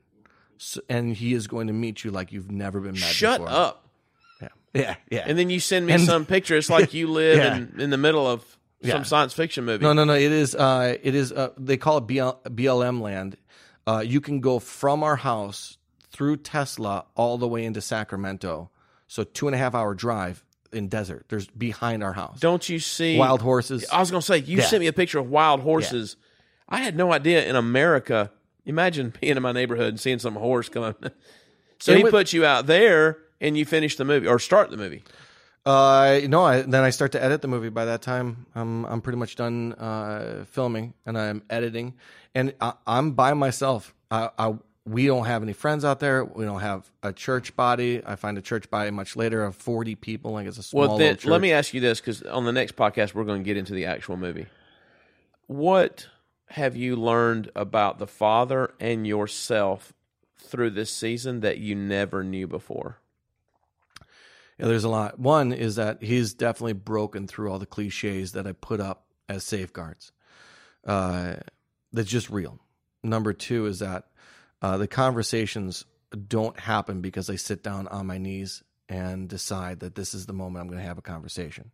and 0.90 1.16
He 1.16 1.34
is 1.34 1.48
going 1.48 1.68
to 1.68 1.74
meet 1.74 2.04
you 2.04 2.12
like 2.12 2.32
you've 2.34 2.52
never 2.52 2.80
been 2.82 2.94
met 2.94 3.02
Shut 3.02 3.40
before. 3.40 3.54
up. 3.56 3.88
Yeah, 4.42 4.48
yeah, 4.74 4.96
yeah. 5.10 5.24
And 5.26 5.38
then 5.40 5.50
you 5.50 5.60
send 5.62 5.86
me 5.86 5.94
And- 5.94 6.04
some 6.04 6.26
picture. 6.26 6.58
It's 6.58 6.70
like 6.70 6.94
you 6.94 7.08
live 7.08 7.38
Yeah. 7.44 7.56
in, 7.56 7.80
in 7.80 7.90
the 7.92 7.98
middle 7.98 8.28
of 8.28 8.44
Yeah. 8.82 8.96
some 8.96 9.06
science 9.06 9.34
fiction 9.34 9.64
movie. 9.64 9.84
No, 9.84 9.94
no, 9.94 10.04
no. 10.04 10.14
It 10.14 10.32
is. 10.34 10.54
Uh, 10.54 10.98
it 11.02 11.16
is. 11.16 11.32
Uh, 11.32 11.52
they 11.58 11.78
call 11.78 12.00
it 12.00 12.08
BL, 12.08 12.32
BLM 12.50 13.00
land. 13.00 13.38
Uh, 13.88 14.04
you 14.06 14.20
can 14.22 14.40
go 14.40 14.60
from 14.60 15.04
our 15.04 15.16
house 15.16 15.78
through 16.12 16.38
Tesla 16.38 17.06
all 17.16 17.38
the 17.38 17.48
way 17.48 17.64
into 17.66 17.82
Sacramento. 17.82 18.70
So 19.08 19.24
two 19.24 19.48
and 19.48 19.56
a 19.56 19.58
half 19.58 19.76
hour 19.76 19.94
drive 19.94 20.44
in 20.72 20.88
desert. 20.88 21.26
There's 21.30 21.48
behind 21.48 22.04
our 22.04 22.14
house. 22.14 22.40
Don't 22.40 22.68
you 22.68 22.80
see 22.80 23.18
Wild 23.18 23.42
horses. 23.42 23.86
I 23.92 24.00
was 24.00 24.12
going 24.12 24.22
to 24.22 24.26
say 24.26 24.38
you 24.40 24.58
Yeah. 24.58 24.64
sent 24.66 24.82
me 24.82 24.88
a 24.88 24.94
picture 24.94 25.20
of 25.20 25.30
wild 25.30 25.60
horses. 25.62 26.18
I 26.68 26.78
had 26.80 26.96
no 26.96 27.14
idea 27.14 27.46
in 27.46 27.56
America. 27.56 28.32
Imagine 28.66 29.14
being 29.22 29.38
in 29.38 29.44
my 29.44 29.52
neighborhood 29.52 29.90
and 29.90 30.00
seeing 30.00 30.18
some 30.20 30.34
horse 30.36 30.68
come 30.70 30.84
up. 30.84 31.04
so 31.80 31.92
And 31.92 31.98
he 32.00 32.04
with- 32.04 32.12
puts 32.12 32.34
you 32.34 32.46
out 32.46 32.66
there 32.66 33.20
and 33.40 33.56
you 33.58 33.66
finish 33.66 33.96
the 33.98 34.06
movie 34.06 34.28
or 34.28 34.40
start 34.40 34.72
the 34.72 34.78
movie. 34.78 35.04
Uh, 35.66 36.22
no. 36.28 36.44
I, 36.44 36.62
then 36.62 36.84
I 36.84 36.90
start 36.90 37.12
to 37.14 37.24
edit 37.24 37.42
the 37.42 37.48
movie. 37.48 37.70
By 37.70 37.86
that 37.86 38.02
time, 38.02 38.46
I'm 38.56 38.86
I'm 38.86 39.02
pretty 39.02 39.18
much 39.18 39.36
done 39.36 39.74
uh, 39.74 40.46
filming 40.52 40.94
and 41.06 41.18
I'm 41.18 41.44
editing, 41.50 41.94
and 42.36 42.54
I, 42.62 42.74
I'm 42.86 43.12
by 43.12 43.34
myself. 43.34 43.96
I, 44.12 44.30
I 44.38 44.56
we 44.88 45.08
don't 45.08 45.26
have 45.26 45.42
any 45.42 45.54
friends 45.54 45.84
out 45.84 46.00
there. 46.00 46.24
We 46.24 46.46
don't 46.46 46.60
have 46.60 46.92
a 47.02 47.12
church 47.12 47.56
body. 47.56 48.04
I 48.06 48.16
find 48.16 48.38
a 48.38 48.42
church 48.42 48.70
body 48.70 48.92
much 48.92 49.16
later 49.16 49.44
of 49.44 49.56
40 49.56 49.96
people. 49.96 50.34
Like 50.34 50.46
it's 50.46 50.60
a 50.60 50.64
small. 50.64 50.88
Well, 50.88 50.98
then 50.98 51.16
church. 51.16 51.26
let 51.26 51.42
me 51.42 51.52
ask 51.52 51.74
you 51.74 51.82
this 51.82 52.00
because 52.00 52.22
on 52.22 52.46
the 52.46 52.52
next 52.52 52.76
podcast 52.76 53.16
we're 53.16 53.24
going 53.24 53.42
to 53.42 53.46
get 53.46 53.58
into 53.58 53.74
the 53.74 53.86
actual 53.86 54.18
movie. 54.18 54.46
What 55.48 56.08
have 56.50 56.76
you 56.76 56.96
learned 56.96 57.50
about 57.56 57.98
the 57.98 58.08
Father 58.08 58.74
and 58.80 59.08
yourself 59.08 59.94
through 60.38 60.72
this 60.72 60.92
season 60.92 61.40
that 61.40 61.58
you 61.58 61.74
never 61.74 62.24
knew 62.24 62.48
before? 62.48 63.00
Yeah, 64.60 64.68
there's 64.68 64.84
a 64.84 64.90
lot. 64.90 65.20
One 65.20 65.52
is 65.52 65.76
that 65.76 66.02
he's 66.02 66.34
definitely 66.34 66.74
broken 66.74 67.28
through 67.28 67.52
all 67.52 67.60
the 67.60 67.66
cliches 67.66 68.34
that 68.34 68.46
I 68.48 68.54
put 68.54 68.80
up 68.80 69.06
as 69.28 69.44
safeguards. 69.44 70.12
Uh, 70.86 71.36
that's 71.96 72.10
just 72.10 72.30
real. 72.30 72.60
Number 73.04 73.34
two 73.34 73.66
is 73.66 73.80
that 73.80 74.08
uh, 74.62 74.78
the 74.78 74.88
conversations 74.88 75.86
don't 76.28 76.60
happen 76.60 77.02
because 77.02 77.30
I 77.30 77.36
sit 77.36 77.64
down 77.64 77.88
on 77.88 78.08
my 78.08 78.18
knees 78.18 78.64
and 78.88 79.28
decide 79.28 79.80
that 79.80 79.96
this 79.96 80.14
is 80.14 80.26
the 80.26 80.34
moment 80.34 80.62
I'm 80.62 80.68
going 80.68 80.80
to 80.80 80.88
have 80.88 80.98
a 80.98 81.04
conversation. 81.04 81.72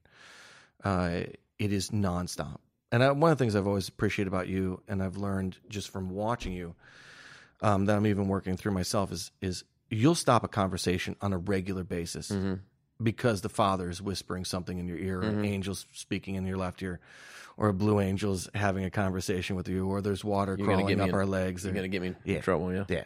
Uh, 0.83 1.21
it 1.59 1.71
is 1.71 1.89
nonstop. 1.91 2.57
And 2.91 3.03
I, 3.03 3.11
one 3.11 3.31
of 3.31 3.37
the 3.37 3.43
things 3.43 3.55
I've 3.55 3.67
always 3.67 3.87
appreciated 3.87 4.27
about 4.27 4.47
you, 4.47 4.81
and 4.87 5.01
I've 5.01 5.17
learned 5.17 5.57
just 5.69 5.89
from 5.89 6.09
watching 6.09 6.53
you, 6.53 6.75
um, 7.61 7.85
that 7.85 7.95
I'm 7.95 8.07
even 8.07 8.27
working 8.27 8.57
through 8.57 8.71
myself, 8.73 9.11
is 9.11 9.31
is 9.41 9.63
you'll 9.89 10.15
stop 10.15 10.43
a 10.43 10.47
conversation 10.47 11.15
on 11.21 11.31
a 11.33 11.37
regular 11.37 11.83
basis 11.83 12.31
because 13.01 13.41
the 13.41 13.49
Father 13.49 13.89
is 13.89 14.01
whispering 14.01 14.45
something 14.45 14.77
in 14.79 14.87
your 14.87 14.97
ear, 14.97 15.21
or 15.21 15.43
angels 15.43 15.85
speaking 15.93 16.35
in 16.35 16.45
your 16.45 16.57
left 16.57 16.81
ear, 16.81 16.99
or 17.57 17.69
a 17.69 17.73
blue 17.73 17.99
angel's 17.99 18.49
having 18.55 18.83
a 18.85 18.89
conversation 18.89 19.55
with 19.55 19.67
you, 19.67 19.87
or 19.87 20.01
there's 20.01 20.23
water 20.23 20.55
You're 20.57 20.67
gonna 20.67 20.79
crawling 20.79 21.01
up 21.01 21.09
in- 21.09 21.15
our 21.15 21.25
legs. 21.25 21.63
You're 21.65 21.73
or- 21.75 21.81
to 21.81 21.87
get 21.87 22.01
me 22.01 22.07
in 22.09 22.15
Yeah. 22.23 22.41
trouble, 22.41 22.73
yeah. 22.73 22.85
yeah. 22.89 23.05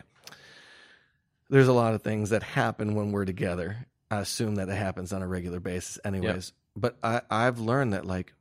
There's 1.50 1.68
a 1.68 1.74
lot 1.74 1.94
of 1.94 2.02
things 2.02 2.32
that 2.32 2.44
happen 2.44 2.96
when 2.96 3.12
we're 3.12 3.26
together. 3.26 3.86
I 4.10 4.20
assume 4.20 4.56
that 4.56 4.70
it 4.70 4.76
happens 4.76 5.14
on 5.14 5.22
a 5.22 5.28
regular 5.28 5.60
basis, 5.60 6.00
anyways. 6.04 6.54
But 6.76 6.98
I, 7.04 7.22
I've 7.30 7.60
learned 7.60 7.94
that, 7.94 8.06
like, 8.06 8.34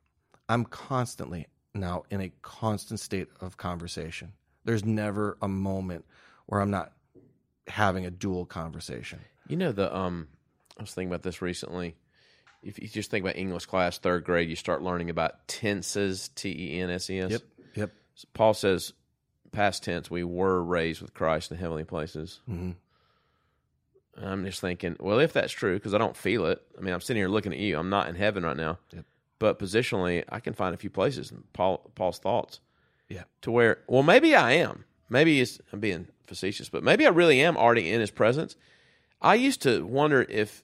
I'm 0.49 0.65
constantly 0.65 1.47
now 1.73 2.03
in 2.09 2.21
a 2.21 2.31
constant 2.41 2.99
state 2.99 3.27
of 3.41 3.57
conversation. 3.57 4.33
There's 4.63 4.83
never 4.85 5.37
a 5.41 5.47
moment 5.47 6.05
where 6.47 6.61
I'm 6.61 6.71
not 6.71 6.93
having 7.67 8.05
a 8.05 8.11
dual 8.11 8.45
conversation. 8.45 9.19
You 9.47 9.57
know 9.57 9.71
the 9.71 9.95
um 9.95 10.27
I 10.77 10.81
was 10.83 10.93
thinking 10.93 11.09
about 11.09 11.23
this 11.23 11.41
recently. 11.41 11.95
If 12.65 12.81
you 12.81 12.87
just 12.87 13.11
think 13.11 13.23
about 13.23 13.37
English 13.37 13.67
class, 13.67 13.99
third 13.99 14.25
grade, 14.25 14.49
you 14.49 14.55
start 14.55 14.81
learning 14.81 15.09
about 15.09 15.47
tenses, 15.47 16.29
T 16.29 16.49
E 16.49 16.79
N 16.81 16.89
S 16.89 17.09
E 17.09 17.19
S. 17.19 17.31
Yep. 17.75 17.91
So 18.15 18.27
Paul 18.33 18.53
says, 18.53 18.93
past 19.51 19.83
tense, 19.83 20.09
we 20.09 20.23
were 20.23 20.63
raised 20.63 21.01
with 21.01 21.13
Christ 21.13 21.51
in 21.51 21.57
heavenly 21.57 21.83
places. 21.83 22.39
hmm 22.45 22.71
I'm 24.17 24.45
just 24.45 24.61
thinking, 24.61 24.95
well, 24.99 25.19
if 25.19 25.33
that's 25.33 25.51
true, 25.51 25.73
because 25.73 25.93
I 25.93 25.97
don't 25.97 26.15
feel 26.15 26.45
it. 26.45 26.61
I 26.77 26.81
mean, 26.81 26.93
I'm 26.93 27.01
sitting 27.01 27.19
here 27.19 27.27
looking 27.27 27.51
at 27.51 27.59
you. 27.59 27.77
I'm 27.77 27.89
not 27.89 28.07
in 28.07 28.15
heaven 28.15 28.45
right 28.45 28.55
now. 28.55 28.79
Yep. 28.93 29.05
But 29.39 29.59
positionally, 29.59 30.23
I 30.29 30.39
can 30.39 30.53
find 30.53 30.73
a 30.73 30.77
few 30.77 30.89
places 30.89 31.31
in 31.31 31.43
Paul 31.51 31.91
Paul's 31.95 32.19
thoughts. 32.19 32.61
Yeah. 33.09 33.23
To 33.41 33.51
where, 33.51 33.79
well, 33.87 34.03
maybe 34.03 34.33
I 34.33 34.53
am. 34.53 34.85
Maybe 35.09 35.41
it's, 35.41 35.59
I'm 35.73 35.81
being 35.81 36.07
facetious, 36.25 36.69
but 36.69 36.81
maybe 36.81 37.05
I 37.05 37.09
really 37.09 37.41
am 37.41 37.57
already 37.57 37.91
in 37.91 37.99
his 37.99 38.09
presence. 38.09 38.55
I 39.21 39.35
used 39.35 39.61
to 39.63 39.85
wonder 39.85 40.25
if 40.29 40.63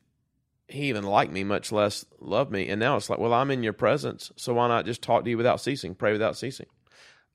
he 0.71 0.89
even 0.89 1.03
liked 1.03 1.31
me, 1.31 1.43
much 1.43 1.71
less 1.71 2.05
loved 2.19 2.51
me. 2.51 2.69
And 2.69 2.79
now 2.79 2.95
it's 2.97 3.09
like, 3.09 3.19
well, 3.19 3.33
I'm 3.33 3.51
in 3.51 3.63
your 3.63 3.73
presence, 3.73 4.31
so 4.35 4.53
why 4.53 4.67
not 4.67 4.85
just 4.85 5.01
talk 5.01 5.23
to 5.23 5.29
you 5.29 5.37
without 5.37 5.59
ceasing, 5.61 5.95
pray 5.95 6.11
without 6.11 6.37
ceasing? 6.37 6.67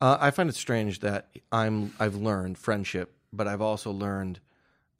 Uh, 0.00 0.16
I 0.20 0.30
find 0.30 0.48
it 0.48 0.54
strange 0.54 1.00
that 1.00 1.28
I'm 1.52 1.94
I've 1.98 2.16
learned 2.16 2.58
friendship, 2.58 3.14
but 3.32 3.46
I've 3.48 3.62
also 3.62 3.90
learned 3.90 4.40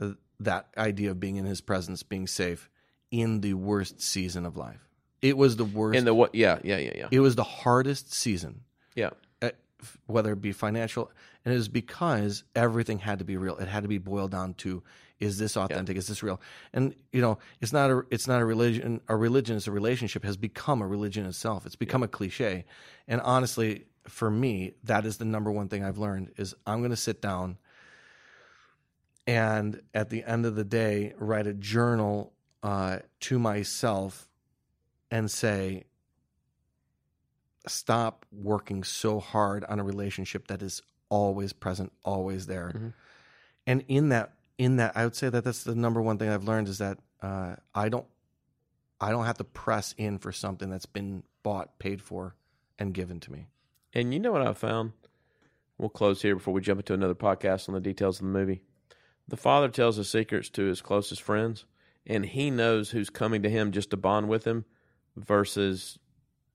uh, 0.01 0.13
that 0.41 0.69
idea 0.77 1.11
of 1.11 1.21
being 1.21 1.37
in 1.37 1.45
His 1.45 1.61
presence, 1.61 2.03
being 2.03 2.27
safe 2.27 2.71
in 3.11 3.41
the 3.43 3.55
worst 3.55 4.01
season 4.01 4.47
of 4.47 4.57
life. 4.57 4.89
It 5.23 5.37
was 5.37 5.57
the 5.57 5.65
worst. 5.65 5.99
In 5.99 6.05
the 6.05 6.15
what? 6.15 6.35
Yeah, 6.35 6.59
yeah, 6.63 6.79
yeah, 6.79 6.93
yeah. 6.97 7.09
it 7.11 7.21
was 7.21 7.37
the 7.37 7.45
hardest 7.45 8.13
season, 8.13 8.63
Yeah. 8.95 9.11
uh, 9.43 9.51
whether 10.07 10.33
it 10.33 10.41
be 10.41 10.53
financial, 10.53 11.11
and 11.45 11.53
it 11.53 11.57
was 11.57 11.69
because 11.69 12.45
everything 12.55 12.99
had 12.99 13.19
to 13.19 13.25
be 13.25 13.37
real. 13.37 13.57
It 13.57 13.69
had 13.69 13.83
to 13.83 13.89
be 13.89 13.99
boiled 13.99 14.31
down 14.31 14.55
to: 14.55 14.83
is 15.19 15.39
this 15.39 15.57
authentic? 15.57 15.97
Is 15.97 16.07
this 16.07 16.23
real? 16.23 16.41
And 16.73 16.95
you 17.13 17.21
know, 17.21 17.39
it's 17.61 17.73
not 17.73 17.91
a 17.91 18.05
it's 18.11 18.27
not 18.29 18.41
a 18.41 18.45
religion. 18.45 19.01
A 19.09 19.17
religion 19.17 19.57
is 19.57 19.67
a 19.67 19.73
relationship 19.73 20.25
has 20.25 20.37
become 20.37 20.83
a 20.83 20.87
religion 20.87 21.27
itself. 21.27 21.67
It's 21.67 21.77
become 21.77 22.03
a 22.03 22.09
cliche, 22.09 22.65
and 23.09 23.21
honestly, 23.21 23.87
for 24.07 24.31
me, 24.31 24.75
that 24.85 25.07
is 25.07 25.17
the 25.17 25.25
number 25.25 25.51
one 25.51 25.69
thing 25.69 25.85
I've 25.85 25.99
learned: 25.99 26.33
is 26.37 26.55
I'm 26.67 26.79
going 26.79 26.91
to 26.91 26.97
sit 26.97 27.23
down 27.23 27.59
and 29.27 29.81
at 29.93 30.11
the 30.11 30.25
end 30.25 30.47
of 30.47 30.55
the 30.55 30.65
day, 30.65 31.13
write 31.19 31.47
a 31.47 31.53
journal 31.53 32.33
uh, 32.63 33.01
to 33.21 33.39
myself 33.39 34.29
and 35.11 35.31
say, 35.31 35.85
stop 37.67 38.25
working 38.31 38.85
so 38.85 39.19
hard 39.19 39.65
on 39.65 39.81
a 39.81 39.85
relationship 39.85 40.47
that 40.47 40.63
is 40.63 40.81
always 41.09 41.53
present, 41.53 41.93
always 42.05 42.47
there. 42.47 42.73
Mhm. 42.75 42.93
And 43.67 43.85
in 43.89 44.11
that, 44.11 44.36
in 44.59 44.77
that, 44.77 44.97
I 44.97 45.05
would 45.05 45.15
say 45.17 45.29
that 45.29 45.45
that's 45.45 45.65
the 45.65 45.75
number 45.75 46.01
one 46.01 46.19
thing 46.19 46.29
I've 46.29 46.45
learned 46.45 46.69
is 46.69 46.79
that 46.79 46.99
uh, 47.23 47.57
I 47.75 47.89
don't, 47.89 48.07
I 49.01 49.11
don't 49.11 49.27
have 49.27 49.39
to 49.39 49.45
press 49.45 49.95
in 49.99 50.19
for 50.19 50.33
something 50.33 50.71
that's 50.71 50.87
been 50.87 51.23
bought, 51.43 51.79
paid 51.79 52.01
for, 52.01 52.35
and 52.79 52.95
given 52.95 53.21
to 53.21 53.33
me. 53.33 53.47
And 53.93 54.13
you 54.15 54.21
know 54.21 54.33
what 54.33 54.47
I've 54.47 54.59
found? 54.59 54.93
We'll 55.79 55.89
close 55.91 56.23
here 56.23 56.35
before 56.35 56.55
we 56.55 56.61
jump 56.63 56.81
into 56.81 56.95
another 56.95 57.15
podcast 57.15 57.69
on 57.69 57.75
the 57.75 57.81
details 57.81 58.19
of 58.21 58.27
the 58.27 58.33
movie. 58.33 58.63
The 59.29 59.37
father 59.37 59.69
tells 59.69 59.97
his 59.97 60.09
secrets 60.09 60.49
to 60.51 60.63
his 60.65 60.81
closest 60.81 61.21
friends, 61.21 61.67
and 62.07 62.25
he 62.25 62.51
knows 62.51 62.91
who's 62.91 63.11
coming 63.11 63.43
to 63.43 63.51
him 63.51 63.73
just 63.73 63.91
to 63.91 63.97
bond 63.97 64.29
with 64.29 64.45
him 64.47 64.65
versus 65.17 65.99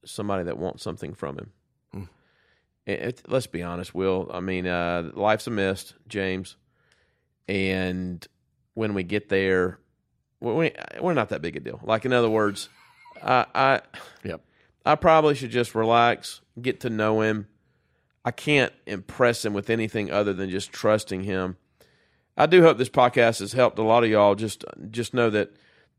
somebody 0.06 0.44
that 0.46 0.58
wants 0.58 0.82
something 0.84 1.14
from 1.14 1.38
him. 1.38 1.52
Mm. 1.96 2.10
It- 2.86 3.00
it- 3.00 3.22
let's 3.28 3.48
be 3.48 3.62
honest, 3.62 3.94
Will. 3.94 4.30
I 4.34 4.40
mean, 4.40 4.66
uh, 4.66 5.12
life's 5.14 5.48
a 5.48 5.52
mist, 5.52 5.94
James. 6.08 6.56
And 7.48 8.26
when 8.74 8.94
we 8.94 9.04
get 9.04 9.30
there, 9.30 9.80
we, 10.40 10.72
we're 11.00 11.14
not 11.14 11.30
that 11.30 11.42
big 11.42 11.56
a 11.56 11.60
deal. 11.60 11.80
Like, 11.84 12.06
in 12.06 12.14
other 12.14 12.30
words, 12.30 12.70
I, 13.22 13.46
I 13.54 13.82
Yep. 14.24 14.42
I 14.86 14.96
probably 14.96 15.36
should 15.36 15.52
just 15.52 15.76
relax, 15.76 16.42
get 16.60 16.80
to 16.82 16.90
know 16.90 17.22
him. 17.22 17.48
I 18.24 18.32
can't 18.32 18.74
impress 18.86 19.46
him 19.46 19.54
with 19.54 19.70
anything 19.70 20.12
other 20.12 20.34
than 20.34 20.50
just 20.50 20.72
trusting 20.72 21.24
him. 21.24 21.58
I 22.38 22.46
do 22.46 22.62
hope 22.62 22.78
this 22.78 22.90
podcast 22.90 23.40
has 23.40 23.54
helped 23.54 23.78
a 23.80 23.84
lot 23.84 24.04
of 24.04 24.10
y'all. 24.10 24.36
Just 24.36 24.64
just 24.90 25.14
know 25.14 25.30
that 25.30 25.52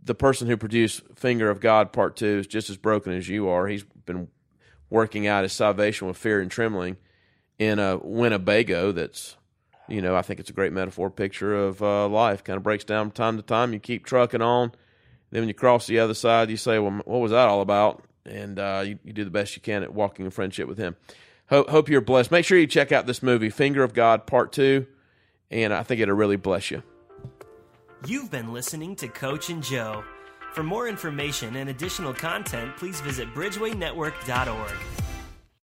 the 0.02 0.14
person 0.14 0.48
who 0.48 0.56
produced 0.56 1.02
Finger 1.14 1.50
of 1.50 1.60
God 1.60 1.92
Part 1.92 2.16
Two 2.16 2.38
is 2.38 2.46
just 2.46 2.70
as 2.70 2.76
broken 2.76 3.12
as 3.12 3.28
you 3.28 3.48
are. 3.48 3.68
He's 3.68 3.84
been 3.84 4.28
working 4.90 5.26
out 5.26 5.42
his 5.42 5.52
salvation 5.52 6.08
with 6.08 6.16
fear 6.16 6.40
and 6.40 6.50
trembling 6.50 6.96
in 7.58 7.78
a 7.78 7.98
Winnebago. 7.98 8.92
That's 8.92 9.36
you 9.92 10.00
know 10.02 10.16
I 10.16 10.22
think 10.22 10.40
it's 10.40 10.50
a 10.50 10.54
great 10.54 10.72
metaphor 10.72 11.10
picture 11.10 11.54
of 11.54 11.82
uh, 11.82 12.08
life. 12.08 12.42
Kind 12.42 12.56
of 12.56 12.62
breaks 12.62 12.84
down 12.84 13.06
from 13.06 13.12
time 13.12 13.36
to 13.36 13.42
time. 13.42 13.72
You 13.72 13.78
keep 13.78 14.06
trucking 14.06 14.42
on. 14.42 14.72
Then 15.30 15.42
when 15.42 15.48
you 15.48 15.54
cross 15.54 15.86
the 15.86 15.98
other 15.98 16.14
side, 16.14 16.50
you 16.50 16.56
say, 16.56 16.78
"Well, 16.78 17.02
what 17.04 17.20
was 17.20 17.30
that 17.30 17.48
all 17.48 17.60
about?" 17.60 18.04
And 18.24 18.58
uh, 18.58 18.84
you, 18.86 18.98
you 19.04 19.12
do 19.12 19.24
the 19.24 19.30
best 19.30 19.54
you 19.56 19.62
can 19.62 19.82
at 19.82 19.92
walking 19.92 20.24
in 20.24 20.30
friendship 20.30 20.68
with 20.68 20.78
Him. 20.78 20.96
Hope, 21.48 21.68
hope 21.68 21.88
you're 21.88 22.00
blessed. 22.00 22.30
Make 22.30 22.44
sure 22.44 22.56
you 22.56 22.66
check 22.66 22.92
out 22.92 23.06
this 23.06 23.22
movie, 23.22 23.50
Finger 23.50 23.82
of 23.82 23.92
God 23.92 24.26
Part 24.26 24.52
Two, 24.52 24.86
and 25.50 25.74
I 25.74 25.82
think 25.82 26.00
it'll 26.00 26.16
really 26.16 26.36
bless 26.36 26.70
you. 26.70 26.82
You've 28.06 28.30
been 28.30 28.52
listening 28.52 28.96
to 28.96 29.08
Coach 29.08 29.50
and 29.50 29.62
Joe. 29.62 30.02
For 30.54 30.62
more 30.62 30.88
information 30.88 31.56
and 31.56 31.70
additional 31.70 32.12
content, 32.12 32.76
please 32.76 33.00
visit 33.00 33.32
bridgewaynetwork.org. 33.34 35.01